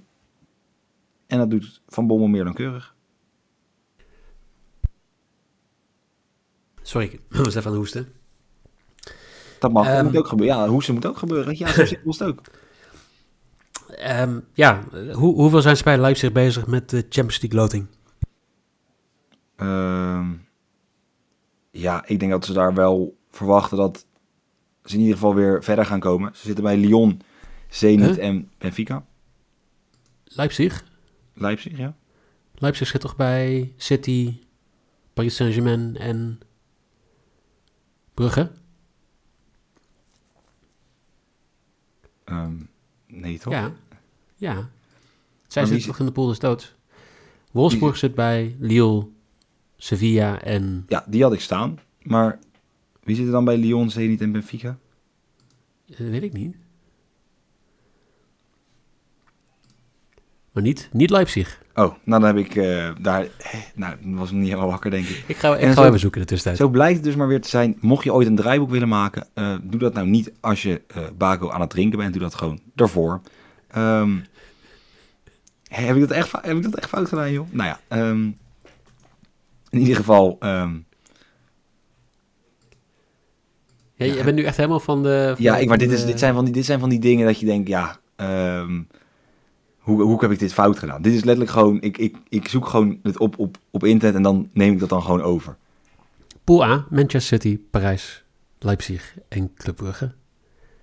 En 1.26 1.38
dat 1.38 1.50
doet 1.50 1.80
Van 1.88 2.06
Bommel 2.06 2.26
meer 2.28 2.44
dan 2.44 2.54
keurig. 2.54 2.94
Sorry, 6.82 7.06
ik 7.06 7.20
was 7.28 7.46
even 7.54 7.60
aan 7.64 7.66
het 7.70 7.76
hoesten. 7.76 8.12
Dat 9.58 9.72
mag, 9.72 9.86
dat 9.86 9.94
Ehm. 9.94 10.04
moet 10.04 10.16
ook 10.16 10.28
gebeuren. 10.28 10.56
Ja, 10.56 10.68
hoesten 10.68 10.94
moet 10.94 11.06
ook 11.06 11.18
gebeuren. 11.18 11.58
Ja, 11.58 11.68
zo 11.72 11.80
is 11.82 11.90
het 12.04 12.22
ook. 12.22 12.40
Ehm, 13.96 14.40
ja, 14.52 14.82
hoe, 15.12 15.34
hoeveel 15.34 15.60
zijn 15.62 15.76
ze 15.76 15.82
bij 15.82 15.98
Leipzig 15.98 16.32
bezig 16.32 16.66
met 16.66 16.90
de 16.90 16.96
Champions 17.08 17.40
League 17.40 17.60
loting? 17.60 17.86
Ehm, 19.56 20.32
ja, 21.70 22.06
ik 22.06 22.18
denk 22.20 22.30
dat 22.32 22.44
ze 22.44 22.52
daar 22.52 22.74
wel 22.74 23.16
verwachten 23.36 23.76
dat 23.76 24.06
ze 24.84 24.94
in 24.94 25.00
ieder 25.00 25.14
geval 25.14 25.34
weer 25.34 25.64
verder 25.64 25.86
gaan 25.86 26.00
komen. 26.00 26.36
Ze 26.36 26.42
zitten 26.46 26.64
bij 26.64 26.76
Lyon, 26.76 27.20
Zenit 27.68 28.16
Huh? 28.16 28.24
en 28.26 28.50
Benfica. 28.58 29.06
Leipzig? 30.24 30.84
Leipzig, 31.34 31.76
ja. 31.78 31.96
Leipzig 32.54 32.88
zit 32.88 33.00
toch 33.00 33.16
bij 33.16 33.72
City, 33.76 34.38
Paris 35.12 35.36
Saint-Germain 35.36 35.96
en 35.96 36.40
Brugge? 38.14 38.50
Ehm, 42.24 42.54
nee, 43.06 43.38
toch? 43.38 43.52
Ja. 43.52 43.72
Ja. 44.36 44.54
Zij 45.46 45.62
zitten 45.62 45.80
zit- 45.80 45.86
toch 45.86 45.98
in 45.98 46.06
de 46.06 46.12
pool 46.12 46.26
des 46.26 46.38
doods? 46.38 46.74
Wolfsburg 47.50 47.96
zit 47.96 48.14
bij 48.14 48.56
Lille, 48.58 49.06
Sevilla 49.76 50.40
en... 50.42 50.84
Ja, 50.88 51.04
die 51.08 51.22
had 51.22 51.32
ik 51.32 51.40
staan. 51.40 51.78
Maar 52.02 52.38
wie 53.06 53.16
zit 53.16 53.26
er 53.26 53.32
dan 53.32 53.44
bij 53.44 53.56
Lyon, 53.58 53.90
Zenit 53.90 54.20
en 54.20 54.32
Benfica? 54.32 54.76
eh, 55.88 55.96
weet 55.98 56.22
ik 56.22 56.32
niet. 56.32 56.56
Maar 60.52 60.62
niet, 60.64 60.88
niet 60.92 61.10
Leipzig. 61.10 61.62
Oh, 61.74 61.94
nou 62.04 62.22
dan 62.22 62.24
heb 62.24 62.36
ik 62.36 62.54
eh, 62.56 62.90
daar... 63.00 63.22
eh, 63.22 63.54
Nou, 63.74 63.96
was 64.04 64.30
ik 64.30 64.36
niet 64.36 64.48
helemaal 64.48 64.68
wakker, 64.70 64.90
denk 64.90 65.06
ik. 65.06 65.24
Ik 65.26 65.36
ga, 65.36 65.54
ik 65.56 65.60
En 65.60 65.68
ga 65.68 65.74
zo- 65.82 65.86
even 65.86 65.98
zoeken 66.00 66.20
in 66.20 66.26
de 66.26 66.32
tussentijd. 66.32 66.56
Zo 66.66 66.72
blijkt 66.72 66.94
het 66.96 67.04
dus 67.04 67.14
maar 67.16 67.28
weer 67.28 67.40
te 67.40 67.48
zijn. 67.48 67.76
Mocht 67.80 68.04
je 68.04 68.12
ooit 68.12 68.26
een 68.26 68.36
draaiboek 68.36 68.70
willen 68.70 68.88
maken, 68.88 69.26
doe 69.62 69.80
dat 69.80 69.94
nou 69.94 70.06
niet 70.06 70.32
als 70.40 70.62
je 70.62 70.82
bako 71.16 71.50
aan 71.50 71.60
het 71.60 71.70
drinken 71.70 71.98
bent. 71.98 72.12
Doe 72.12 72.22
dat 72.22 72.34
gewoon 72.34 72.60
daarvoor. 72.74 73.20
Ehm, 73.68 74.16
heb, 75.68 75.94
ik 75.94 76.00
dat 76.00 76.10
echt, 76.10 76.32
heb 76.32 76.56
ik 76.56 76.62
dat 76.62 76.74
echt 76.74 76.88
fout 76.88 77.08
gedaan, 77.08 77.32
joh? 77.32 77.46
Nou 77.52 77.68
ja, 77.68 77.80
ehm, 77.88 78.22
in 79.70 79.78
ieder 79.78 79.96
geval... 79.96 80.36
ehm, 80.40 80.76
Ja, 83.96 84.04
je 84.06 84.22
bent 84.24 84.36
nu 84.36 84.42
echt 84.42 84.56
helemaal 84.56 84.80
van 84.80 85.02
de... 85.02 85.32
van 85.34 85.44
ja, 85.44 85.56
ik, 85.56 85.68
maar 85.68 85.78
dit, 85.78 85.90
is, 85.90 86.04
dit, 86.06 86.18
zijn 86.18 86.34
van 86.34 86.44
die, 86.44 86.52
dit 86.54 86.64
zijn 86.64 86.80
van 86.80 86.88
die 86.88 86.98
dingen 86.98 87.26
dat 87.26 87.40
je 87.40 87.46
denkt, 87.46 87.68
ja... 87.68 87.96
ehm, 88.16 88.82
hoe, 89.78 90.02
hoe 90.02 90.20
heb 90.20 90.30
ik 90.30 90.38
dit 90.38 90.52
fout 90.52 90.78
gedaan? 90.78 91.02
Dit 91.02 91.12
is 91.12 91.24
letterlijk 91.24 91.50
gewoon... 91.50 91.80
Ik, 91.80 91.98
ik, 91.98 92.16
ik 92.28 92.48
zoek 92.48 92.66
gewoon 92.66 92.98
het 93.02 93.18
op, 93.18 93.38
op, 93.38 93.56
op 93.70 93.84
internet 93.84 94.16
en 94.16 94.22
dan 94.22 94.50
neem 94.52 94.72
ik 94.72 94.78
dat 94.78 94.88
dan 94.88 95.02
gewoon 95.02 95.22
over. 95.22 95.56
Pool 96.44 96.64
A, 96.64 96.86
Manchester 96.90 97.20
City, 97.40 97.58
Parijs, 97.70 98.24
Leipzig 98.58 99.14
en 99.28 99.54
Club 99.54 99.76
Brugge. 99.76 100.12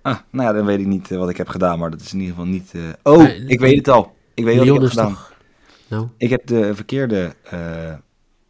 Ah, 0.02 0.18
nou 0.30 0.46
ja, 0.48 0.52
dan 0.54 0.64
weet 0.66 0.80
ik 0.80 0.86
niet 0.86 1.10
eh, 1.10 1.18
wat 1.18 1.28
ik 1.28 1.36
heb 1.36 1.48
gedaan, 1.48 1.78
maar 1.78 1.90
dat 1.90 2.00
is 2.00 2.12
in 2.12 2.18
ieder 2.20 2.34
geval 2.34 2.50
niet... 2.50 2.70
eh, 2.74 2.80
Oh, 3.02 3.18
Maar, 3.18 3.34
ik 3.34 3.60
weet 3.60 3.76
het 3.76 3.88
al. 3.88 4.14
Ik 4.34 4.44
weet 4.44 4.56
wat 4.58 4.66
ik 4.66 4.72
heb 4.80 4.88
gedaan. 4.90 5.08
toch... 5.08 5.32
Nou, 5.88 6.06
Ik 6.16 6.30
heb 6.30 6.46
de 6.46 6.74
verkeerde 6.74 7.34
eh 7.42 7.92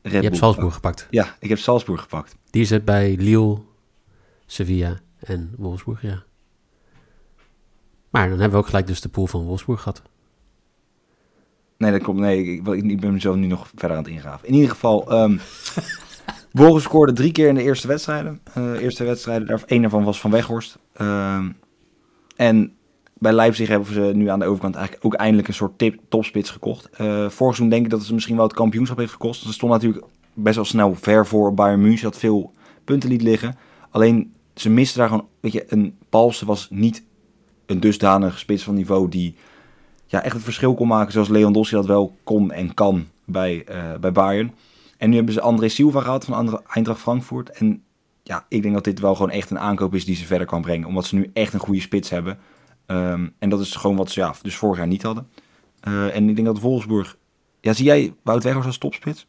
Red 0.02 0.12
je 0.22 0.28
hebt 0.28 0.36
Salzburg 0.36 0.74
gepakt. 0.74 1.00
gepakt. 1.00 1.14
Ja, 1.28 1.36
ik 1.40 1.48
heb 1.48 1.58
Salzburg 1.58 2.00
gepakt. 2.00 2.36
Die 2.50 2.64
zit 2.64 2.84
bij 2.84 3.16
Lille, 3.18 3.58
Sevilla 4.54 4.98
en 5.18 5.54
Wolfsburg, 5.56 6.02
ja. 6.02 6.22
Maar 8.10 8.28
dan 8.28 8.38
hebben 8.38 8.50
we 8.50 8.64
ook 8.64 8.66
gelijk 8.66 8.86
dus 8.86 9.00
de 9.00 9.08
pool 9.08 9.26
van 9.26 9.42
Wolfsburg 9.42 9.80
gehad. 9.80 10.02
Nee, 11.76 11.90
dat 11.90 12.02
komt. 12.02 12.18
Nee, 12.18 12.44
ik, 12.44 12.66
ik, 12.66 13.00
ben 13.00 13.12
mezelf 13.12 13.36
nu 13.36 13.46
nog 13.46 13.70
verder 13.74 13.96
aan 13.96 14.02
het 14.02 14.12
ingraven. 14.12 14.48
In 14.48 14.54
ieder 14.54 14.70
geval, 14.70 15.04
Wolves 16.52 16.82
scoorde 16.82 17.12
drie 17.12 17.32
keer 17.32 17.48
in 17.48 17.54
de 17.54 17.62
eerste 17.62 17.88
wedstrijden. 17.88 18.40
Eh 18.52 18.80
eerste 18.80 19.04
wedstrijden, 19.04 19.46
daar, 19.46 19.62
één 19.66 19.80
daarvan 19.80 20.04
was 20.04 20.20
van 20.20 20.30
Weghorst. 20.30 20.78
Ehm, 20.92 21.50
en 22.36 22.72
bij 23.14 23.32
Leipzig 23.32 23.68
hebben 23.68 23.92
ze 23.92 24.00
nu 24.00 24.28
aan 24.28 24.38
de 24.38 24.46
overkant 24.46 24.74
eigenlijk 24.74 25.04
ook 25.06 25.14
eindelijk 25.14 25.48
een 25.48 25.54
soort 25.54 25.78
tip, 25.78 26.00
topspits 26.08 26.50
gekocht. 26.50 26.88
Eh 26.90 27.06
vorig 27.06 27.30
seizoen 27.36 27.68
denk 27.68 27.84
ik 27.84 27.90
dat 27.90 28.02
ze 28.02 28.14
misschien 28.14 28.36
wel 28.36 28.44
het 28.44 28.54
kampioenschap 28.54 28.98
heeft 28.98 29.12
gekost. 29.12 29.42
Ze 29.42 29.52
stond 29.52 29.72
natuurlijk 29.72 30.04
best 30.34 30.56
wel 30.56 30.64
snel 30.64 30.94
ver 30.94 31.26
voor 31.26 31.54
Bayern 31.54 31.80
München, 31.80 32.10
dat 32.10 32.18
veel 32.18 32.52
punten 32.84 33.08
liet 33.08 33.22
liggen. 33.22 33.56
Alleen 33.90 34.33
ze 34.54 34.70
misten 34.70 34.98
daar 34.98 35.08
gewoon, 35.08 35.28
weet 35.40 35.52
je, 35.52 35.64
een 35.68 35.96
Palsen 36.08 36.46
was 36.46 36.68
niet 36.70 37.04
een 37.66 37.80
dusdanig 37.80 38.38
spits 38.38 38.62
van 38.62 38.74
niveau 38.74 39.08
die 39.08 39.34
ja, 40.06 40.22
echt 40.22 40.34
het 40.34 40.42
verschil 40.42 40.74
kon 40.74 40.88
maken 40.88 41.12
zoals 41.12 41.28
Lewandowski 41.28 41.74
dat 41.74 41.86
wel 41.86 42.16
kon 42.24 42.52
en 42.52 42.74
kan 42.74 43.06
bij, 43.24 43.64
eh, 43.64 43.94
bij 44.00 44.12
Bayern. 44.12 44.54
En 44.98 45.10
nu 45.10 45.16
hebben 45.16 45.34
ze 45.34 45.40
André 45.40 45.68
Silva 45.68 46.00
gehad 46.00 46.24
van 46.24 46.62
Eintracht 46.66 47.00
Frankfurt. 47.00 47.50
En 47.50 47.82
ja, 48.22 48.46
ik 48.48 48.62
denk 48.62 48.74
dat 48.74 48.84
dit 48.84 49.00
wel 49.00 49.14
gewoon 49.14 49.30
echt 49.30 49.50
een 49.50 49.58
aankoop 49.58 49.94
is 49.94 50.04
die 50.04 50.16
ze 50.16 50.26
verder 50.26 50.46
kan 50.46 50.62
brengen. 50.62 50.88
Omdat 50.88 51.04
ze 51.04 51.14
nu 51.14 51.30
echt 51.32 51.52
een 51.52 51.60
goede 51.60 51.80
spits 51.80 52.10
hebben. 52.10 52.38
Ehm, 52.86 53.28
en 53.38 53.48
dat 53.48 53.60
is 53.60 53.74
gewoon 53.74 53.96
wat 53.96 54.10
ze 54.10 54.20
ja, 54.20 54.34
dus 54.42 54.56
vorig 54.56 54.78
jaar 54.78 54.86
niet 54.86 55.02
hadden. 55.02 55.28
Eh, 55.80 56.16
en 56.16 56.28
ik 56.28 56.34
denk 56.34 56.46
dat 56.46 56.60
Wolfsburg... 56.60 57.16
Ja, 57.60 57.72
zie 57.72 57.84
jij 57.84 58.14
Wout 58.22 58.42
Weghorst 58.42 58.66
als 58.66 58.78
topspits? 58.78 59.26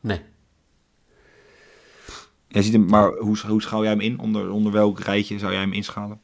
Nee. 0.00 0.20
Jij 2.54 2.62
ziet 2.62 2.72
hem, 2.72 2.84
maar 2.86 3.12
hoe, 3.12 3.38
hoe 3.46 3.62
schouw 3.62 3.82
jij 3.82 3.90
hem 3.90 4.00
in? 4.00 4.18
Onder, 4.18 4.50
onder 4.50 4.72
welk 4.72 5.00
rijtje 5.00 5.38
zou 5.38 5.52
jij 5.52 5.60
hem 5.60 5.72
inschalen? 5.72 6.20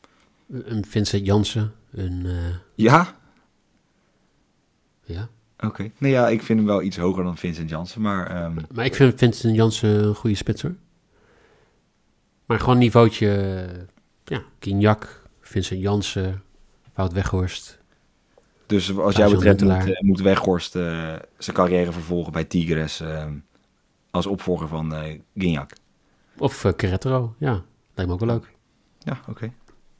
Een 0.50 0.84
Vincent 0.84 1.26
Jansen, 1.26 1.72
een... 1.92 2.26
eh, 2.26 2.54
Ja? 2.74 3.16
ja. 5.04 5.28
Oké. 5.58 5.90
Nee, 5.98 6.10
ja, 6.12 6.28
ik 6.28 6.42
vind 6.42 6.58
hem 6.58 6.68
wel 6.68 6.82
iets 6.82 6.96
hoger 6.96 7.24
dan 7.24 7.36
Vincent 7.36 7.70
Janssen. 7.70 8.00
Maar 8.00 8.26
ehm, 8.26 8.56
Maar 8.74 8.84
ik 8.84 8.94
vind 8.94 9.18
Vincent 9.18 9.56
Jansen 9.56 10.04
een 10.04 10.14
goede 10.14 10.36
spits 10.36 10.62
hoor. 10.62 10.74
Maar 12.46 12.60
gewoon 12.60 12.78
niveautje... 12.78 13.28
eh, 13.68 13.78
Ja, 14.24 14.42
Kinjak, 14.58 15.22
Vincent 15.40 15.80
Jansen, 15.80 16.42
Wout 16.94 17.12
Weghorst. 17.12 17.78
Dus 18.66 18.96
als 18.98 19.14
zo'n 19.14 19.30
betreft 19.30 19.60
moet, 19.62 19.94
eh, 19.96 20.00
moet 20.02 20.20
Weghorst 20.20 20.76
eh, 20.76 21.14
zijn 21.38 21.56
carrière 21.56 21.92
vervolgen 21.92 22.32
bij 22.32 22.44
Tigres 22.44 23.00
eh, 23.00 23.26
als 24.10 24.26
opvolger 24.26 24.68
van 24.68 24.94
Gignac. 25.34 25.72
Of 26.40 26.64
uh, 26.64 26.72
Querétaro, 26.76 27.34
ja. 27.38 27.62
Lijkt 27.94 28.10
me 28.10 28.12
ook 28.12 28.20
wel 28.20 28.28
leuk. 28.28 28.52
Ja, 28.98 29.20
oké. 29.28 29.52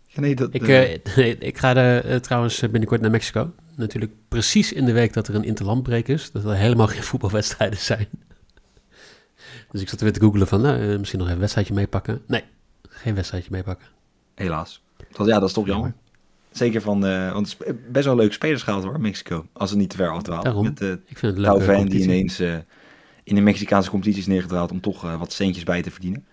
Ja, 0.07 0.21
nee, 0.21 0.35
dat, 0.35 0.55
Ik, 0.55 0.69
eh, 0.69 0.95
eh, 0.95 1.37
ik 1.51 1.59
ga 1.59 2.01
eh, 2.01 2.17
trouwens 2.17 2.63
eh, 2.63 2.71
binnenkort 2.71 3.01
naar 3.01 3.11
Mexico. 3.11 3.53
Natuurlijk 3.77 4.13
precies 4.29 4.73
in 4.73 4.85
de 4.85 4.93
week 4.93 5.13
dat 5.13 5.29
er 5.29 5.35
een 5.35 5.45
interlandbreek 5.45 6.09
is. 6.09 6.31
Dat 6.31 6.45
er 6.45 6.55
helemaal 6.55 6.87
geen 6.87 7.03
voetbalwedstrijden 7.03 7.79
zijn. 7.79 8.09
dus 9.71 9.81
ik 9.81 9.89
zat 9.89 10.01
weer 10.01 10.13
te 10.13 10.21
googelen 10.21 10.47
van, 10.47 10.61
nou, 10.61 10.81
eh, 10.81 10.99
misschien 10.99 11.19
nog 11.19 11.27
even 11.29 11.33
een 11.33 11.39
wedstrijdje 11.39 11.75
meepakken. 11.75 12.23
Nee, 12.27 12.45
geen 12.89 13.15
wedstrijdje 13.15 13.51
meepakken. 13.53 13.87
helaas. 14.35 14.83
Dat, 15.13 15.27
ja, 15.27 15.39
dat 15.39 15.49
is 15.49 15.55
toch 15.55 15.67
jammer. 15.67 15.93
Zeker 16.51 16.81
van, 16.81 17.07
eh, 17.07 17.33
want 17.33 17.51
het 17.59 17.67
is 17.69 17.75
best 17.91 18.05
wel 18.05 18.17
leuke 18.17 18.33
spelers 18.33 18.63
gehaald 18.63 18.85
hoor, 18.85 19.01
Mexico. 19.01 19.47
Als 19.53 19.71
het 19.71 19.79
niet 19.79 19.91
te 19.91 19.97
ver 19.97 20.11
afdwaalt. 20.11 20.45
Daarom. 20.45 20.65
Met 20.65 20.81
uh, 20.81 20.91
Ik 21.07 21.19
vind 21.19 21.37
het 21.37 21.65
Van 21.65 21.87
die 21.87 22.03
ineens 22.03 22.39
eh, 22.39 22.55
in 23.25 23.35
de 23.35 23.41
Mexicaanse 23.41 23.91
competities 23.91 24.27
neergedraald 24.27 24.71
om 24.71 24.81
toch 24.81 25.05
eh, 25.05 25.19
wat 25.19 25.33
centjes 25.33 25.65
bij 25.65 25.83
te 25.83 25.91
verdienen. 25.91 26.27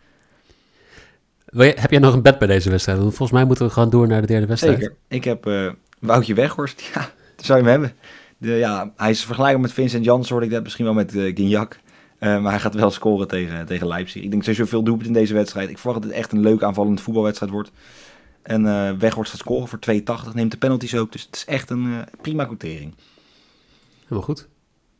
Heb 1.55 1.91
jij 1.91 1.99
nog 1.99 2.13
een 2.13 2.21
bed 2.21 2.39
bij 2.39 2.47
deze 2.47 2.69
wedstrijd? 2.69 2.97
Want 2.97 3.09
volgens 3.09 3.37
mij 3.37 3.47
moeten 3.47 3.65
we 3.65 3.71
gewoon 3.71 3.89
door 3.89 4.07
naar 4.07 4.21
de 4.21 4.27
derde 4.27 4.45
wedstrijd. 4.45 4.79
Zeker. 4.79 4.95
Ik 5.07 5.23
heb 5.23 5.45
eh, 5.45 5.71
Woutje 5.99 6.33
Weghorst. 6.33 6.81
Ja, 6.93 7.09
dat 7.35 7.45
zou 7.45 7.59
je 7.59 7.69
hem 7.69 7.73
hebben. 7.73 7.97
De, 8.37 8.51
ja, 8.51 8.93
hij 8.95 9.09
is 9.09 9.25
vergelijkbaar 9.25 9.61
met 9.61 9.73
Vincent 9.73 10.05
Jans, 10.05 10.29
hoorde 10.29 10.45
ik 10.45 10.51
dat 10.51 10.63
misschien 10.63 10.85
wel 10.85 10.93
met 10.93 11.15
uh, 11.15 11.35
Gignac. 11.35 11.79
Uh, 12.19 12.41
maar 12.41 12.51
hij 12.51 12.59
gaat 12.59 12.73
wel 12.73 12.91
scoren 12.91 13.27
tegen, 13.27 13.65
tegen 13.65 13.87
Leipzig. 13.87 14.23
Ik 14.23 14.29
denk 14.29 14.43
sowieso 14.43 14.65
veel 14.65 14.83
doelpunt 14.83 15.07
in 15.07 15.13
deze 15.13 15.33
wedstrijd. 15.33 15.69
Ik 15.69 15.77
verwacht 15.77 16.01
dat 16.01 16.09
het 16.09 16.19
echt 16.19 16.31
een 16.31 16.39
leuk 16.39 16.63
aanvallend 16.63 17.01
voetbalwedstrijd 17.01 17.51
wordt. 17.51 17.71
En 18.41 18.65
uh, 18.65 18.91
Weghorst 18.91 19.31
gaat 19.31 19.39
scoren 19.39 19.67
voor 19.67 19.79
2,80. 20.29 20.33
Neemt 20.33 20.51
de 20.51 20.57
penalties 20.57 20.95
ook. 20.95 21.11
Dus 21.11 21.23
het 21.25 21.35
is 21.35 21.45
echt 21.45 21.69
een 21.69 21.85
uh, 21.85 21.99
prima 22.21 22.45
quotering. 22.45 22.95
Helemaal 24.01 24.23
goed. 24.23 24.47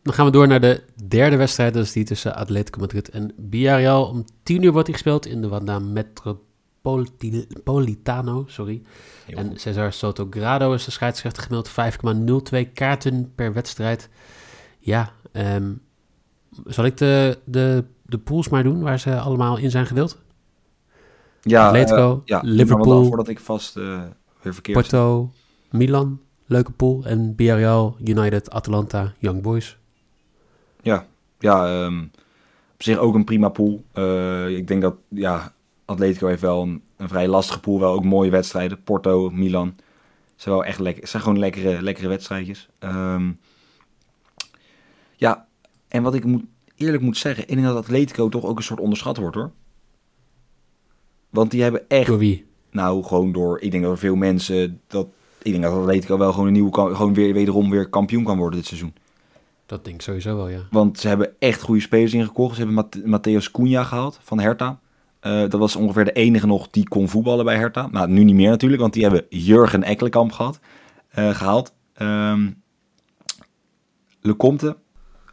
Dan 0.08 0.16
gaan 0.16 0.26
we 0.26 0.32
door 0.32 0.48
naar 0.48 0.62
de 0.62 0.84
derde 1.08 1.36
wedstrijd. 1.36 1.74
Dat 1.74 1.84
is 1.84 1.92
die 1.92 2.04
tussen 2.04 2.36
Atletico 2.36 2.80
Madrid 2.80 3.10
en 3.10 3.34
Villarreal. 3.50 4.06
Om 4.06 4.26
10 4.44 4.64
uur 4.64 4.72
wordt 4.72 4.86
die 4.86 4.96
gespeeld 4.96 5.26
in 5.26 5.42
de 5.42 5.48
Wanda 5.48 5.80
Metropolitano. 5.80 8.46
Sorry. 8.48 8.82
Heel 9.26 9.38
en 9.38 9.48
goed. 9.48 9.62
Cesar 9.62 9.94
Soto 9.94 10.28
Grado 10.30 10.74
is 10.74 10.86
de 10.86 10.92
scheidsrechter 10.92 11.44
gemiddeld 11.44 11.72
5,02 12.68 12.72
kaarten 12.74 13.32
per 13.36 13.54
wedstrijd. 13.54 14.10
Ja, 14.80 15.12
ehm, 15.32 15.74
zal 16.66 16.86
ik 16.86 16.98
de, 16.98 17.38
de, 17.46 17.84
de 18.06 18.18
pools 18.18 18.50
maar 18.50 18.64
doen 18.64 18.82
waar 18.82 19.00
ze 19.00 19.20
allemaal 19.20 19.58
in 19.58 19.72
zijn 19.72 19.86
gedeeld? 19.86 20.18
Ja, 21.42 21.68
Atletico, 21.68 22.16
uh, 22.16 22.22
ja, 22.26 22.40
Liverpool, 22.44 23.06
voordat 23.06 23.28
ik 23.28 23.40
vast 23.40 23.78
uh, 23.78 24.02
weer 24.42 24.54
verkeerd 24.54 24.78
Porto, 24.78 25.32
Milan, 25.72 26.20
leuke 26.46 26.72
pool. 26.72 27.06
En 27.06 27.34
Villarreal, 27.36 27.98
United, 28.04 28.52
Atalanta, 28.52 29.14
Young 29.20 29.42
Boys. 29.42 29.78
Ja, 30.88 31.08
ja 31.40 31.86
um, 31.86 32.12
op 32.74 32.84
zich 32.84 32.98
ook 32.98 33.16
een 33.16 33.24
prima 33.24 33.50
pool. 33.50 33.84
Eh, 33.94 34.50
ik 34.50 34.68
denk 34.68 34.82
dat 34.82 34.96
ja, 35.08 35.54
Atletico 35.86 36.28
heeft 36.28 36.42
wel 36.42 36.62
een, 36.62 36.82
een 36.98 37.08
vrij 37.08 37.28
lastige 37.28 37.60
pool. 37.60 37.80
Wel 37.80 37.94
ook 37.94 38.04
mooie 38.04 38.30
wedstrijden. 38.30 38.84
Porto, 38.84 39.30
Milan. 39.30 39.76
Zijn 40.36 40.56
wel 40.56 40.66
echt 40.66 40.80
lekker. 40.80 41.08
zijn 41.08 41.24
gewoon 41.24 41.40
lekkere, 41.40 41.82
lekkere 41.82 42.08
wedstrijdjes. 42.08 42.70
Ehm, 42.80 43.32
ja, 45.16 45.48
en 45.88 46.04
wat 46.04 46.14
ik 46.16 46.26
moet, 46.26 46.44
eerlijk 46.76 47.04
moet 47.04 47.18
zeggen, 47.18 47.44
ik 47.48 47.56
denk 47.56 47.68
dat 47.68 47.76
Atletico 47.76 48.30
toch 48.30 48.46
ook 48.46 48.58
een 48.58 48.64
soort 48.64 48.80
onderschat 48.80 49.18
wordt 49.18 49.36
hoor. 49.36 49.52
Want 51.30 51.52
die 51.52 51.62
hebben 51.62 51.90
echt. 51.90 52.08
Door 52.08 52.18
wie? 52.18 52.46
Nou, 52.72 53.04
gewoon 53.04 53.32
door. 53.32 53.62
Ik 53.62 53.72
denk 53.72 53.84
dat 53.84 53.92
er 53.92 53.98
veel 53.98 54.16
mensen. 54.16 54.82
Dat, 54.88 55.08
ik 55.42 55.52
denk 55.52 55.64
dat 55.64 55.74
Atletico 55.74 56.18
wel 56.18 56.32
gewoon 56.32 56.48
een 56.48 56.54
nieuwe. 56.54 56.96
Gewoon 56.96 57.14
weer 57.14 57.34
wederom 57.34 57.70
weer 57.70 57.90
kampioen 57.90 58.24
kan 58.24 58.38
worden 58.38 58.60
dit 58.60 58.68
seizoen. 58.68 58.94
Dat 59.68 59.84
denk 59.84 59.96
ik 59.96 60.02
sowieso 60.02 60.36
wel, 60.36 60.48
ja. 60.48 60.60
Want 60.72 61.00
ze 61.00 61.08
hebben 61.08 61.34
echt 61.40 61.62
goede 61.62 61.82
spelers 61.82 62.14
ingekocht. 62.14 62.56
Ze 62.56 62.66
hebben 62.66 62.88
Matthäus 63.06 63.52
Cunha 63.52 63.84
gehaald 63.84 64.20
van 64.24 64.40
Hertha. 64.40 64.80
Eh, 65.20 65.40
dat 65.40 65.54
was 65.60 65.76
ongeveer 65.76 66.06
de 66.06 66.12
enige 66.12 66.48
nog 66.48 66.70
die 66.70 66.88
kon 66.88 67.10
voetballen 67.10 67.46
bij 67.46 67.58
Hertha. 67.58 67.88
Nou, 67.92 68.10
nu 68.10 68.24
niet 68.24 68.36
meer 68.36 68.50
natuurlijk, 68.50 68.82
want 68.82 68.94
die 68.94 69.04
hebben 69.04 69.26
Jurgen 69.30 69.84
Ekkelenkamp 69.84 70.32
gehad, 70.32 70.60
eh, 71.10 71.30
gehaald. 71.30 71.74
Ehm 71.94 72.50
Le 74.22 74.36
Comte. 74.36 74.78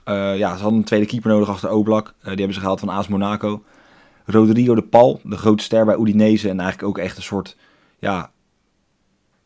Eh, 0.05 0.39
ja, 0.39 0.57
ze 0.57 0.63
hadden 0.63 0.79
een 0.79 0.85
tweede 0.85 1.07
keeper 1.07 1.31
nodig 1.31 1.49
achter 1.49 1.71
Oblak. 1.71 2.15
Die 2.21 2.29
hebben 2.29 2.55
ze 2.55 2.61
gehaald 2.61 2.81
van 2.81 2.89
AS 2.89 3.09
Monaco. 3.09 3.63
Rodrigo 4.25 4.75
de 4.75 4.83
Pal, 4.83 5.21
de 5.23 5.37
grote 5.37 5.63
ster 5.63 5.85
bij 5.85 5.97
Udinese. 5.97 6.49
En 6.49 6.61
eigenlijk 6.61 6.89
ook 6.89 6.99
echt 6.99 7.17
een 7.17 7.23
soort, 7.23 7.57
ja, 7.99 8.31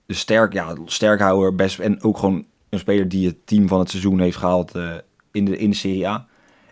sterk, 0.07 0.53
ja, 0.53 0.75
sterkhouder. 0.85 1.55
Best, 1.55 1.79
en 1.79 2.03
ook 2.03 2.19
gewoon 2.19 2.47
een 2.69 2.79
speler 2.79 3.09
die 3.09 3.27
het 3.27 3.47
team 3.47 3.69
van 3.69 3.79
het 3.79 3.91
seizoen 3.91 4.21
heeft 4.21 4.37
gehaald 4.37 4.75
eh, 4.75 4.95
in, 5.33 5.45
de, 5.45 5.59
in 5.59 5.71
de 5.71 5.77
Serie 5.77 6.09
A. 6.09 6.27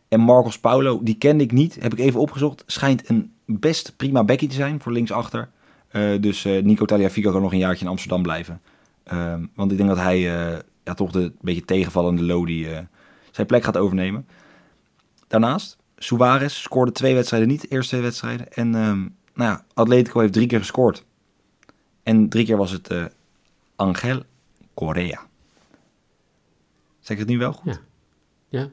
En 0.08 0.20
Marcos 0.20 0.58
Paulo, 0.58 1.02
die 1.02 1.14
kende 1.14 1.44
ik 1.44 1.52
niet, 1.52 1.76
heb 1.80 1.92
ik 1.92 1.98
even 1.98 2.20
opgezocht. 2.20 2.64
Schijnt 2.66 3.08
een 3.08 3.32
best 3.44 3.96
prima 3.96 4.24
bekkie 4.24 4.48
te 4.48 4.54
zijn 4.54 4.80
voor 4.80 4.92
linksachter. 4.92 5.50
Eh 5.88 6.20
dus 6.20 6.44
eh, 6.44 6.62
Nico 6.62 6.84
Taliafico 6.84 7.32
kan 7.32 7.42
nog 7.42 7.52
een 7.52 7.58
jaartje 7.58 7.84
in 7.84 7.90
Amsterdam 7.90 8.22
blijven. 8.22 8.60
Ehm, 9.04 9.44
want 9.54 9.70
ik 9.70 9.76
denk 9.76 9.88
dat 9.88 9.98
hij 9.98 10.20
ja, 10.84 10.94
toch 10.94 11.10
de 11.10 11.32
beetje 11.40 11.64
tegenvallende 11.64 12.22
Lodi 12.22 12.68
zijn 13.30 13.46
plek 13.46 13.64
gaat 13.64 13.76
overnemen. 13.76 14.26
Daarnaast, 15.26 15.76
Suarez 15.96 16.54
scoorde 16.54 16.92
twee 16.92 17.14
wedstrijden 17.14 17.48
niet, 17.48 17.70
eerste 17.70 17.88
twee 17.88 18.02
wedstrijden. 18.02 18.52
En 18.52 18.74
ehm, 18.74 19.00
nou 19.34 19.50
ja, 19.50 19.64
Atletico 19.74 20.20
heeft 20.20 20.32
drie 20.32 20.46
keer 20.46 20.58
gescoord. 20.58 21.04
En 22.02 22.28
drie 22.28 22.44
keer 22.44 22.56
was 22.56 22.70
het 22.70 22.94
Angel 23.76 24.22
Correa. 24.74 25.26
Zeg 27.06 27.16
ik 27.16 27.18
het 27.22 27.28
nu 27.28 27.38
wel 27.38 27.52
goed? 27.52 27.72
Ja. 27.72 27.78
Ja. 28.60 28.68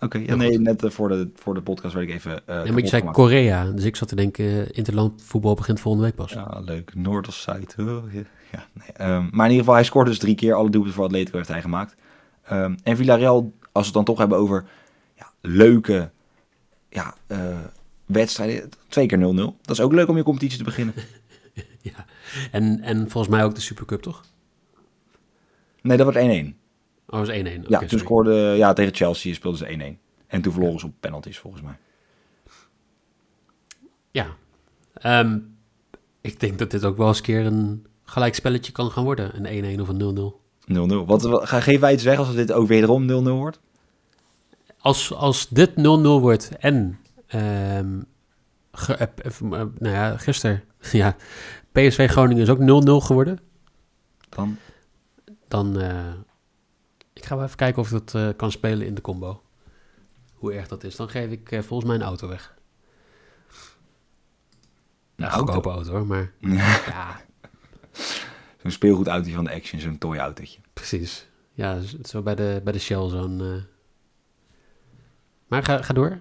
Oké, 0.00 0.18
ja, 0.18 0.34
nee, 0.34 0.50
goed. 0.54 0.60
net 0.60 0.84
eh, 0.84 0.90
voor, 0.90 1.08
de, 1.08 1.30
voor 1.34 1.54
de 1.54 1.62
podcast 1.62 1.94
werd 1.94 2.08
ik 2.08 2.14
even. 2.14 2.46
eh 2.46 2.64
ja 2.64 2.72
maar 2.72 2.80
je 2.80 2.86
zei 2.86 3.00
gemaakt. 3.00 3.16
Korea, 3.16 3.70
dus 3.70 3.84
ik 3.84 3.96
zat 3.96 4.08
te 4.08 4.14
denken, 4.16 4.44
eh, 4.44 4.66
interland 4.70 5.22
voetbal 5.22 5.54
begint 5.54 5.80
volgende 5.80 6.06
week 6.06 6.16
pas. 6.16 6.32
Ja, 6.32 6.60
leuk. 6.64 6.94
Noord 6.94 7.28
of 7.28 7.34
Zuid. 7.34 7.74
Oh, 7.78 8.12
ja. 8.12 8.22
Ja, 8.52 8.66
nee. 8.72 8.92
Ehm, 8.92 9.22
maar 9.30 9.44
in 9.46 9.50
ieder 9.50 9.58
geval, 9.58 9.74
hij 9.74 9.84
scoorde 9.84 10.10
dus 10.10 10.18
drie 10.18 10.34
keer. 10.34 10.54
Alle 10.54 10.70
doelpunten 10.70 10.94
voor 10.94 11.04
Atletico 11.04 11.36
heeft 11.36 11.48
hij 11.48 11.60
gemaakt. 11.60 11.94
Ehm, 12.42 12.74
en 12.82 12.96
Villarreal, 12.96 13.52
als 13.60 13.70
we 13.72 13.80
het 13.84 13.92
dan 13.92 14.04
toch 14.04 14.18
hebben 14.18 14.38
over 14.38 14.64
ja, 15.14 15.30
leuke 15.40 16.10
ja, 16.88 17.14
wedstrijden. 18.06 18.70
Twee 18.88 19.06
keer 19.06 19.18
0-0. 19.18 19.56
Dat 19.62 19.76
is 19.76 19.80
ook 19.80 19.92
leuk 19.92 20.08
om 20.08 20.16
je 20.16 20.22
competitie 20.22 20.58
te 20.58 20.64
beginnen. 20.64 20.94
Ja. 21.80 22.04
En, 22.50 22.80
en 22.80 23.10
volgens 23.10 23.34
mij 23.34 23.44
ook 23.44 23.54
de 23.54 23.60
Supercup, 23.60 24.02
toch? 24.02 24.24
Nee, 25.82 25.96
dat 25.96 26.14
wordt 26.14 26.54
1-1. 26.54 26.58
Oh, 27.10 27.20
is 27.26 27.28
1-1. 27.28 27.32
Oké, 27.32 27.44
ja, 27.68 27.78
toen 27.78 27.88
sorry. 27.88 28.04
scoorde 28.04 28.34
ja, 28.34 28.72
tegen 28.72 28.94
Chelsea 28.94 29.34
speelden 29.34 29.58
ze 29.60 29.96
1-1. 29.96 29.98
En 30.26 30.42
toen 30.42 30.52
verloren 30.52 30.78
ze 30.80 30.86
op 30.86 30.92
penalties, 31.00 31.38
volgens 31.38 31.62
mij. 31.62 31.76
Ja. 34.10 34.26
Ehm, 34.94 35.38
ik 36.20 36.40
denk 36.40 36.58
dat 36.58 36.70
dit 36.70 36.84
ook 36.84 36.96
wel 36.96 37.08
eens 37.08 37.16
een 37.18 37.22
keer 37.24 37.46
een 37.46 37.86
gelijk 38.04 38.34
spelletje 38.34 38.72
kan 38.72 38.90
gaan 38.90 39.04
worden. 39.04 39.46
Een 39.46 39.78
1-1 39.78 39.80
of 39.80 39.88
een 39.88 39.98
0-0. 39.98 40.40
0-0. 41.02 41.06
Wat, 41.06 41.22
wat, 41.22 41.48
geven 41.48 41.80
wij 41.80 41.92
iets 41.92 42.04
weg 42.04 42.18
als 42.18 42.34
dit 42.34 42.52
ook 42.52 42.66
wederom 42.68 43.26
0-0 43.26 43.28
wordt? 43.30 43.60
Als, 44.78 45.14
als 45.14 45.48
dit 45.48 45.70
0-0 45.70 45.72
wordt 46.20 46.48
en... 46.58 46.98
ge- 48.72 48.94
eh, 48.94 49.40
nou 49.78 49.94
ja, 49.94 50.16
gisteren... 50.16 50.62
ja, 50.92 51.16
PSV 51.72 52.10
Groningen 52.10 52.42
is 52.42 52.48
ook 52.50 53.02
0-0 53.02 53.04
geworden. 53.06 53.38
Dan 54.28 54.56
Dan... 55.48 55.80
eh, 55.80 56.06
ik 57.18 57.24
ga 57.24 57.34
wel 57.36 57.44
even 57.44 57.56
kijken 57.56 57.82
of 57.82 57.90
ik 57.92 57.92
dat 57.92 58.14
eh, 58.14 58.28
kan 58.36 58.50
spelen 58.50 58.86
in 58.86 58.94
de 58.94 59.00
combo. 59.00 59.42
Hoe 60.34 60.52
erg 60.52 60.68
dat 60.68 60.84
is. 60.84 60.96
Dan 60.96 61.08
geef 61.08 61.30
ik 61.30 61.50
eh, 61.52 61.60
volgens 61.62 61.88
mij 61.90 61.98
een 61.98 62.04
auto 62.06 62.28
weg. 62.28 62.54
Een 65.16 65.24
Een 65.24 65.30
auto? 65.30 65.52
goedkope 65.52 65.68
auto 65.76 65.90
hoor, 65.90 66.06
maar... 66.06 66.32
ja, 66.86 67.20
zo'n 68.62 68.70
speelgoedautootje 68.70 69.34
van 69.34 69.44
de 69.44 69.52
Action, 69.54 69.80
zo'n 69.80 69.98
toy 69.98 70.16
autootje. 70.16 70.58
Precies. 70.72 71.28
Ja, 71.52 71.78
zo 72.02 72.22
bij 72.22 72.34
de, 72.34 72.60
bij 72.64 72.72
de 72.72 72.78
Shell 72.78 73.08
zo'n... 73.08 73.40
eh. 73.40 73.62
Maar 75.46 75.62
ga, 75.62 75.82
ga 75.82 75.94
door. 75.94 76.20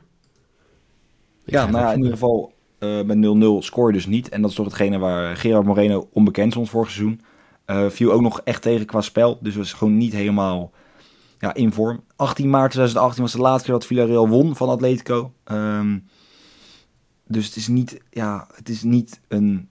Ik 1.45 1.53
Ja, 1.53 1.65
nou 1.69 1.91
in 1.91 1.97
ieder 1.97 2.11
geval 2.13 2.53
met 2.79 3.17
0-0 3.61 3.65
scoor 3.65 3.87
je 3.87 3.93
dus 3.93 4.05
niet. 4.05 4.29
En 4.29 4.41
dat 4.41 4.49
is 4.49 4.55
toch 4.55 4.65
hetgene 4.65 4.97
waar 4.97 5.37
Gerard 5.37 5.65
Moreno 5.65 6.09
onbekend 6.11 6.51
stond 6.51 6.69
vorig 6.69 6.91
seizoen. 6.91 7.21
Eh, 7.65 7.89
viel 7.89 8.11
ook 8.11 8.21
nog 8.21 8.41
echt 8.43 8.61
tegen 8.61 8.85
qua 8.85 9.01
spel. 9.01 9.37
Dus 9.41 9.55
was 9.55 9.73
gewoon 9.73 9.97
niet 9.97 10.13
helemaal 10.13 10.71
ja, 11.39 11.53
in 11.53 11.71
vorm. 11.73 12.03
18 12.15 12.49
maart 12.49 12.71
2018 12.71 13.23
was 13.23 13.31
de 13.31 13.37
laatste 13.39 13.63
keer 13.63 13.73
dat 13.73 13.85
Villarreal 13.85 14.29
won 14.29 14.55
van 14.55 14.69
Atletico. 14.69 15.33
Ehm, 15.43 15.97
dus 17.27 17.45
het 17.45 17.55
is 17.55 17.67
niet, 17.67 18.01
ja, 18.09 18.47
het 18.53 18.69
is 18.69 18.83
niet 18.83 19.19
een... 19.27 19.69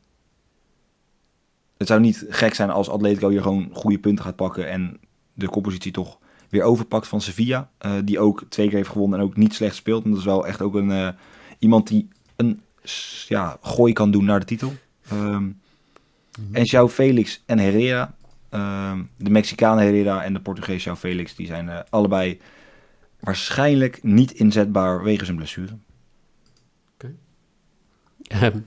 Het 1.77 1.87
zou 1.87 2.01
niet 2.01 2.27
gek 2.29 2.55
zijn 2.55 2.71
als 2.71 2.89
Atletico 2.89 3.29
hier 3.29 3.43
gewoon 3.43 3.69
goede 3.73 3.99
punten 3.99 4.25
gaat 4.25 4.37
pakken 4.37 4.69
en 4.71 5.01
de 5.35 5.49
koppositie 5.49 5.93
toch 5.93 6.19
weer 6.49 6.63
overpakt 6.63 7.09
van 7.09 7.21
Sevilla. 7.21 7.71
eh, 7.79 7.93
die 8.05 8.19
ook 8.19 8.45
twee 8.49 8.67
keer 8.67 8.77
heeft 8.77 8.89
gewonnen 8.89 9.19
en 9.19 9.25
ook 9.25 9.37
niet 9.37 9.55
slecht 9.55 9.77
speelt. 9.77 10.05
En 10.05 10.11
dat 10.11 10.19
is 10.19 10.25
wel 10.25 10.47
echt 10.47 10.63
ook 10.63 10.75
een, 10.75 10.91
eh, 10.91 11.09
iemand 11.59 11.89
die 11.89 12.09
een 12.37 12.61
ja, 13.29 13.59
gooi 13.61 13.93
kan 13.93 14.11
doen 14.11 14.25
naar 14.25 14.41
de 14.41 14.47
titel. 14.47 14.73
Ehm, 15.09 15.49
En 16.53 16.65
João 16.65 16.91
Felix 16.93 17.43
en 17.47 17.59
Herrera. 17.59 18.15
Ehm, 18.49 19.03
de 19.17 19.31
Mexicaan 19.31 19.79
Herrera 19.79 20.25
en 20.25 20.33
de 20.33 20.41
Portugees 20.41 20.89
João 20.89 20.99
Felix. 20.99 21.35
Die 21.35 21.47
zijn 21.47 21.69
eh, 21.69 21.79
allebei 21.91 22.41
waarschijnlijk 23.21 24.03
niet 24.03 24.33
inzetbaar 24.33 25.03
wegens 25.03 25.29
een 25.29 25.37
blessure. 25.37 25.77
Ehm, 28.23 28.59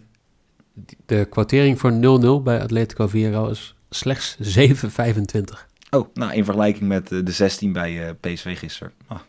de 1.06 1.26
quotering 1.26 1.80
voor 1.80 1.92
0-0 1.92 2.44
bij 2.44 2.62
Atletico 2.62 3.08
Villarreal 3.08 3.50
is 3.50 3.76
slechts 3.90 4.38
7,25. 4.40 5.68
Oh, 5.90 6.08
nou 6.14 6.34
in 6.34 6.46
vergelijking 6.46 6.88
met 6.88 7.12
eh, 7.12 7.26
de 7.26 7.32
16 7.32 7.74
bij 7.74 8.08
eh, 8.08 8.16
PSV 8.20 8.60
gisteren. 8.60 8.94
Ah, 9.08 9.20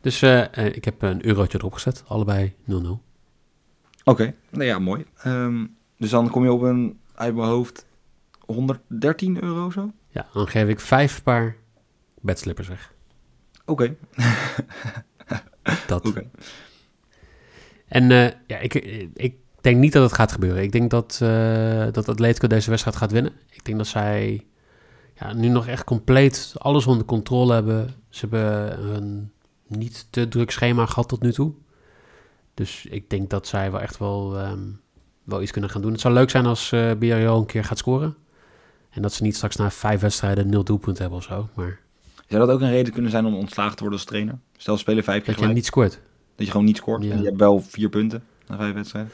Dus 0.00 0.22
eh, 0.22 0.66
ik 0.66 0.84
heb 0.84 1.02
een 1.02 1.26
eurotje 1.26 1.58
erop 1.58 1.72
gezet. 1.72 2.04
Allebei 2.06 2.54
0-0. 2.70 2.72
Oké, 4.04 4.34
nou 4.50 4.64
ja, 4.64 4.78
mooi. 4.78 5.04
Ehm, 5.16 5.66
dus 5.98 6.10
dan 6.10 6.30
kom 6.30 6.44
je 6.44 6.52
op 6.52 6.62
een, 6.62 6.98
uit 7.14 7.34
mijn 7.34 7.48
hoofd, 7.48 7.86
113 8.46 9.42
euro 9.42 9.70
zo? 9.70 9.92
Ja, 10.08 10.26
dan 10.32 10.48
geef 10.48 10.68
ik 10.68 10.80
vijf 10.80 11.22
paar 11.22 11.56
bedslippers 12.20 12.68
weg. 12.68 12.92
Oké, 13.66 13.96
Dat. 15.86 16.06
oké. 16.06 16.30
En 17.86 18.10
eh, 18.10 18.30
ja, 18.46 18.58
ik, 18.58 18.74
ik 19.14 19.36
denk 19.60 19.76
niet 19.76 19.92
dat 19.92 20.02
het 20.02 20.12
gaat 20.12 20.32
gebeuren. 20.32 20.62
Ik 20.62 20.72
denk 20.72 20.90
dat, 20.90 21.18
eh, 21.22 21.86
dat 21.92 22.08
Atletico 22.08 22.46
deze 22.46 22.70
wedstrijd 22.70 22.96
gaat 22.96 23.12
winnen. 23.12 23.32
Ik 23.50 23.64
denk 23.64 23.78
dat 23.78 23.86
zij 23.86 24.46
ja, 25.14 25.32
nu 25.32 25.48
nog 25.48 25.66
echt 25.66 25.84
compleet 25.84 26.54
alles 26.58 26.86
onder 26.86 27.06
controle 27.06 27.52
hebben. 27.52 27.94
Ze 28.08 28.20
hebben 28.20 28.94
een 28.94 29.32
niet 29.66 30.06
te 30.10 30.28
druk 30.28 30.50
schema 30.50 30.86
gehad 30.86 31.08
tot 31.08 31.22
nu 31.22 31.32
toe. 31.32 31.52
Dus 32.54 32.86
ik 32.86 33.10
denk 33.10 33.30
dat 33.30 33.46
zij 33.46 33.70
wel 33.70 33.80
echt 33.80 33.98
wel, 33.98 34.38
ehm, 34.38 34.62
wel 35.24 35.42
iets 35.42 35.50
kunnen 35.50 35.70
gaan 35.70 35.82
doen. 35.82 35.92
Het 35.92 36.00
zou 36.00 36.14
leuk 36.14 36.30
zijn 36.30 36.46
als 36.46 36.68
Villarreal 36.68 37.38
een 37.38 37.46
keer 37.46 37.64
gaat 37.64 37.78
scoren. 37.78 38.16
En 38.94 39.02
dat 39.02 39.12
ze 39.12 39.22
niet 39.22 39.36
straks 39.36 39.56
na 39.56 39.70
vijf 39.70 40.00
wedstrijden 40.00 40.48
nul 40.50 40.64
doelpunten 40.64 41.00
hebben 41.02 41.18
of 41.20 41.24
zo. 41.24 41.48
Maar 41.54 41.78
Zou 42.28 42.46
dat 42.46 42.54
ook 42.54 42.60
een 42.60 42.70
reden 42.70 42.92
kunnen 42.92 43.10
zijn 43.10 43.24
om 43.24 43.34
ontslagen 43.34 43.76
te 43.76 43.80
worden 43.82 43.98
als 43.98 44.08
trainer? 44.08 44.38
Stel, 44.56 44.76
spelen 44.76 45.04
vijf 45.04 45.24
keer 45.24 45.34
dat 45.36 45.44
je 45.44 45.52
niet 45.52 45.66
scoort. 45.66 46.00
dat 46.36 46.44
je 46.46 46.50
gewoon 46.52 46.66
niet 46.66 46.76
scoort. 46.76 47.04
Ja. 47.04 47.10
En 47.10 47.18
je 47.18 47.24
hebt 47.24 47.38
wel 47.38 47.60
vier 47.60 47.88
punten 47.88 48.22
na 48.46 48.56
vijf 48.56 48.74
wedstrijden. 48.74 49.10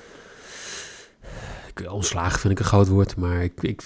Ontslagen 1.90 2.40
vind 2.40 2.52
ik 2.52 2.58
een 2.58 2.64
groot 2.64 2.88
woord, 2.88 3.16
maar 3.16 3.42
ik, 3.42 3.62
ik, 3.62 3.82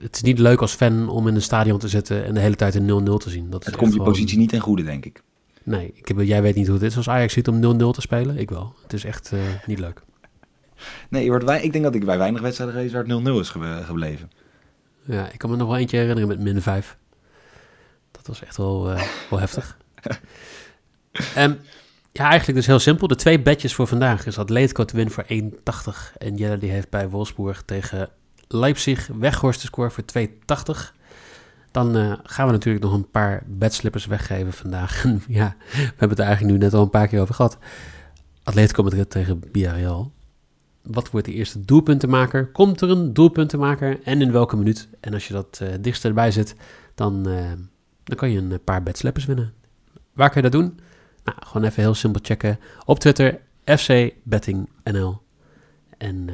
het 0.00 0.14
is 0.16 0.22
niet 0.22 0.38
leuk 0.38 0.60
als 0.60 0.72
fan 0.74 1.08
om 1.08 1.28
in 1.28 1.34
een 1.34 1.42
stadion 1.42 1.78
te 1.78 1.88
zitten 1.88 2.24
en 2.24 2.34
de 2.34 2.40
hele 2.40 2.56
tijd 2.56 2.74
een 2.74 3.08
0-0 3.08 3.16
te 3.16 3.30
zien. 3.30 3.50
Dat 3.50 3.64
Het 3.64 3.76
komt 3.76 3.90
je 3.92 3.96
gewoon- 3.96 4.12
positie 4.12 4.38
niet 4.38 4.48
ten 4.48 4.60
goede, 4.60 4.82
denk 4.82 5.04
ik. 5.04 5.22
Nee, 5.62 5.92
ik 5.94 6.08
heb, 6.08 6.20
jij 6.20 6.42
weet 6.42 6.54
niet 6.54 6.66
hoe 6.66 6.74
het 6.76 6.84
is 6.84 6.96
als 6.96 7.08
Ajax 7.08 7.32
ziet 7.32 7.48
om 7.48 7.60
0-0 7.60 7.90
te 7.90 8.00
spelen. 8.00 8.38
Ik 8.38 8.50
wel. 8.50 8.74
Het 8.82 8.92
is 8.92 9.04
echt 9.04 9.32
eh, 9.32 9.38
niet 9.66 9.78
leuk. 9.78 10.02
Nee, 11.08 11.28
wordt 11.28 11.44
wij, 11.44 11.62
ik 11.62 11.72
denk 11.72 11.84
dat 11.84 11.94
ik 11.94 12.04
bij 12.04 12.18
weinig 12.18 12.40
wedstrijden 12.40 12.76
geweest 12.76 12.94
waar 12.94 13.04
het 13.04 13.26
0-0 13.36 13.40
is 13.40 13.48
ge- 13.48 13.82
gebleven. 13.84 14.30
Ja, 15.06 15.30
ik 15.32 15.38
kan 15.38 15.50
me 15.50 15.56
nog 15.56 15.68
wel 15.68 15.76
eentje 15.76 15.96
herinneren 15.96 16.28
met 16.28 16.40
min 16.40 16.62
5. 16.62 16.96
Dat 18.10 18.26
was 18.26 18.42
echt 18.42 18.56
wel, 18.56 18.90
eh, 18.90 19.02
wel 19.30 19.38
heftig. 19.38 19.76
Ehm, 21.34 21.54
Ja, 22.12 22.28
eigenlijk 22.28 22.58
dus 22.58 22.66
heel 22.66 22.78
simpel. 22.78 23.08
De 23.08 23.14
twee 23.14 23.40
bedjes 23.40 23.74
voor 23.74 23.86
vandaag 23.86 24.26
is 24.26 24.38
Atletico 24.38 24.84
te 24.84 24.96
winnen 24.96 25.14
voor 25.14 25.24
1,80. 25.26 26.12
En 26.18 26.36
Jelle 26.36 26.58
die 26.58 26.70
heeft 26.70 26.90
bij 26.90 27.08
Wolfsburg 27.08 27.62
tegen 27.62 28.08
Leipzig 28.48 29.06
Weghorst 29.18 29.60
te 29.60 29.66
score 29.66 29.90
voor 29.90 30.04
2,80. 30.18 30.94
Dan 31.70 31.96
uh, 31.96 32.12
gaan 32.22 32.46
we 32.46 32.52
natuurlijk 32.52 32.84
nog 32.84 32.94
een 32.94 33.10
paar 33.10 33.42
bedslippers 33.46 34.06
weggeven 34.06 34.52
vandaag. 34.52 35.04
ja, 35.28 35.56
we 35.58 35.76
hebben 35.78 36.08
het 36.08 36.18
er 36.18 36.24
eigenlijk 36.24 36.58
nu 36.58 36.64
net 36.64 36.74
al 36.74 36.82
een 36.82 36.90
paar 36.90 37.08
keer 37.08 37.20
over 37.20 37.34
gehad. 37.34 37.58
Atletico 38.42 38.82
Madrid 38.82 39.10
tegen 39.10 39.42
Villarreal. 39.52 40.12
Wat 40.86 41.10
wordt 41.10 41.26
de 41.26 41.32
eerste 41.32 41.64
doelpuntenmaker? 41.64 42.50
Komt 42.50 42.80
er 42.80 42.90
een 42.90 43.12
doelpuntenmaker 43.12 44.02
en 44.02 44.20
in 44.20 44.32
welke 44.32 44.56
minuut? 44.56 44.88
En 45.00 45.14
als 45.14 45.26
je 45.26 45.32
dat 45.32 45.60
uh, 45.62 45.68
dichtst 45.80 46.04
erbij 46.04 46.30
zit, 46.30 46.54
dan, 46.94 47.28
uh, 47.28 47.52
dan 48.04 48.16
kan 48.16 48.30
je 48.30 48.38
een 48.38 48.64
paar 48.64 48.82
bedslippers 48.82 49.24
winnen. 49.24 49.54
Waar 50.12 50.30
kan 50.30 50.42
je 50.42 50.50
dat 50.50 50.60
doen? 50.60 50.78
Nou, 51.24 51.38
gewoon 51.46 51.68
even 51.68 51.82
heel 51.82 51.94
simpel 51.94 52.20
checken. 52.24 52.58
Op 52.84 52.98
Twitter, 52.98 53.40
FC 53.64 54.10
Betting 54.22 54.68
NL. 54.84 55.22
En 55.98 56.28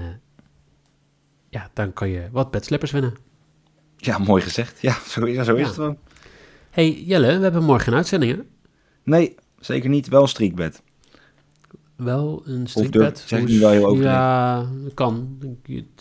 ja, 1.49 1.71
dan 1.73 1.93
kan 1.93 2.09
je 2.09 2.29
wat 2.31 2.51
bedslippers 2.51 2.91
winnen. 2.91 3.15
Ja, 3.97 4.19
mooi 4.19 4.43
gezegd. 4.43 4.81
Ja, 4.81 4.97
zo, 5.07 5.29
ja, 5.29 5.45
zo 5.45 5.55
is 5.55 5.67
het 5.67 5.75
gewoon. 5.75 5.99
hey, 6.71 6.93
Jelle, 6.93 7.37
we 7.37 7.43
hebben 7.43 7.65
morgen 7.65 7.93
een 7.93 7.99
uitzending, 7.99 8.37
hè? 8.37 8.43
Nee, 9.05 9.35
zeker 9.59 9.91
niet. 9.91 10.09
Wel 10.09 10.27
streakbed. 10.27 10.83
Wel 11.97 12.43
een 12.45 12.67
streakbed? 12.67 13.19
Zeg 13.27 13.45
niet 13.45 13.59
wel 13.61 13.71
heel 13.71 13.87
over. 13.87 14.03
Ja, 14.03 14.67
kan. 14.95 15.39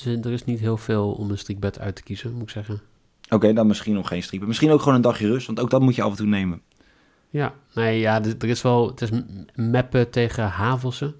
Er 0.04 0.32
is 0.32 0.45
niet 0.45 0.60
heel 0.60 0.77
veel 0.77 1.12
om 1.12 1.32
een 1.32 1.38
streakbed 1.38 1.80
uit 1.80 1.95
te 1.95 2.04
kiezen, 2.04 2.34
moet 2.34 2.41
ik 2.41 2.49
zeggen. 2.49 2.82
Oké, 3.25 3.36
okay, 3.36 3.54
dan 3.54 3.67
misschien 3.67 3.93
nog 3.93 4.08
geen 4.08 4.23
streakbed. 4.23 4.47
Misschien 4.47 4.71
ook 4.71 4.80
gewoon 4.80 4.95
een 4.95 5.01
dagje 5.01 5.27
rust, 5.27 5.47
want 5.47 5.60
ook 5.60 5.69
dat 5.69 5.82
moet 5.82 5.95
je 5.95 6.01
af 6.01 6.12
en 6.12 6.17
toe 6.17 6.27
nemen. 6.27 6.62
Ja, 7.30 7.54
nee, 7.73 7.99
ja, 7.99 8.23
er 8.23 8.49
is 8.49 8.62
wel... 8.62 8.88
Het 8.88 9.01
is 9.01 9.10
Meppen 9.56 10.10
tegen 10.10 10.47
Havelse. 10.47 11.15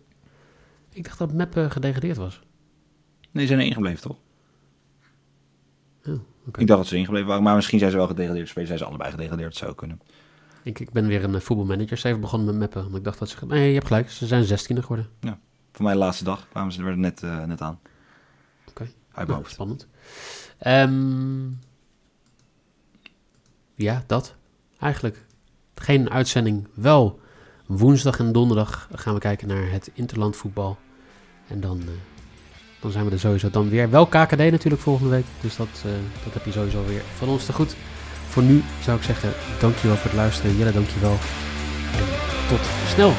Ik 0.93 1.03
dacht 1.03 1.17
dat 1.17 1.34
Meppen 1.34 1.71
gedegradeerd 1.71 2.17
was. 2.17 2.41
Nee, 3.31 3.45
ze 3.45 3.53
zijn 3.53 3.65
ingebleven, 3.65 4.01
toch? 4.01 4.17
Oh, 6.05 6.13
okay. 6.47 6.62
Ik 6.62 6.67
dacht 6.67 6.79
dat 6.79 6.88
ze 6.88 6.97
ingebleven 6.97 7.27
waren, 7.27 7.43
maar 7.43 7.55
misschien 7.55 7.79
zijn 7.79 7.91
ze 7.91 7.97
wel 7.97 8.07
gedegradeerd. 8.07 8.47
Spelen 8.47 8.67
zijn 8.67 8.79
ze 8.79 8.86
allebei 8.86 9.12
gedegradeerd, 9.12 9.55
zou 9.55 9.75
kunnen. 9.75 10.01
Ik, 10.63 10.80
ik 10.80 10.91
ben 10.91 11.08
weer 11.08 11.24
een 11.24 11.41
voetbalmanager. 11.41 12.06
Even 12.06 12.19
begonnen 12.19 12.47
met 12.47 12.58
Meppen. 12.58 12.84
Want 12.84 12.95
ik 12.95 13.04
dacht 13.04 13.19
dat 13.19 13.30
ze... 13.30 13.45
Nee, 13.45 13.67
je 13.67 13.74
hebt 13.74 13.88
gelijk. 13.88 14.10
Ze 14.10 14.28
zijn 14.28 14.43
16 14.43 14.82
geworden. 14.82 15.10
Ja, 15.19 15.39
voor 15.71 15.84
mij 15.84 15.93
de 15.93 16.00
laatste 16.00 16.24
dag 16.24 16.47
kwamen 16.50 16.74
ze 16.74 16.84
er 16.84 16.97
net, 16.97 17.21
uh, 17.21 17.43
net 17.43 17.62
aan. 17.62 17.80
Oké. 18.67 18.88
Okay. 19.12 19.36
Hoofd. 19.36 19.52
Spannend. 19.52 19.88
Um, 20.67 21.60
ja, 23.76 24.04
dat. 24.08 24.36
Eigenlijk 24.80 25.26
geen 25.76 26.10
uitzending. 26.10 26.67
Wel 26.74 27.19
woensdag 27.65 28.19
en 28.19 28.32
donderdag 28.32 28.89
gaan 28.93 29.13
we 29.13 29.19
kijken 29.19 29.47
naar 29.47 29.71
het 29.71 29.91
interlandvoetbal. 29.93 30.78
En 31.47 31.60
dan, 31.60 31.80
uh, 31.80 31.89
dan 32.80 32.91
zijn 32.91 33.06
we 33.06 33.12
er 33.12 33.19
sowieso 33.19 33.50
dan 33.50 33.69
weer. 33.69 33.89
Wel 33.89 34.06
KKD 34.06 34.38
natuurlijk 34.38 34.82
volgende 34.82 35.10
week. 35.10 35.26
Dus 35.41 35.56
dat, 35.56 35.84
uh, 35.86 35.91
dat 36.24 36.34
heb 36.34 36.45
je 36.45 36.52
sowieso 36.52 36.86
weer 36.86 37.02
van 37.02 37.28
ons 37.28 37.45
te 37.45 37.54
goed. 37.54 37.76
Voor 38.32 38.44
nu 38.44 38.63
zou 38.84 38.98
ik 38.98 39.04
zeggen, 39.04 39.34
dankjewel 39.60 39.96
voor 39.96 40.10
het 40.10 40.20
luisteren. 40.20 40.58
Jelle, 40.58 40.72
dankjewel. 40.72 41.17
En 41.98 42.06
tot 42.50 42.60
snel. 42.94 43.13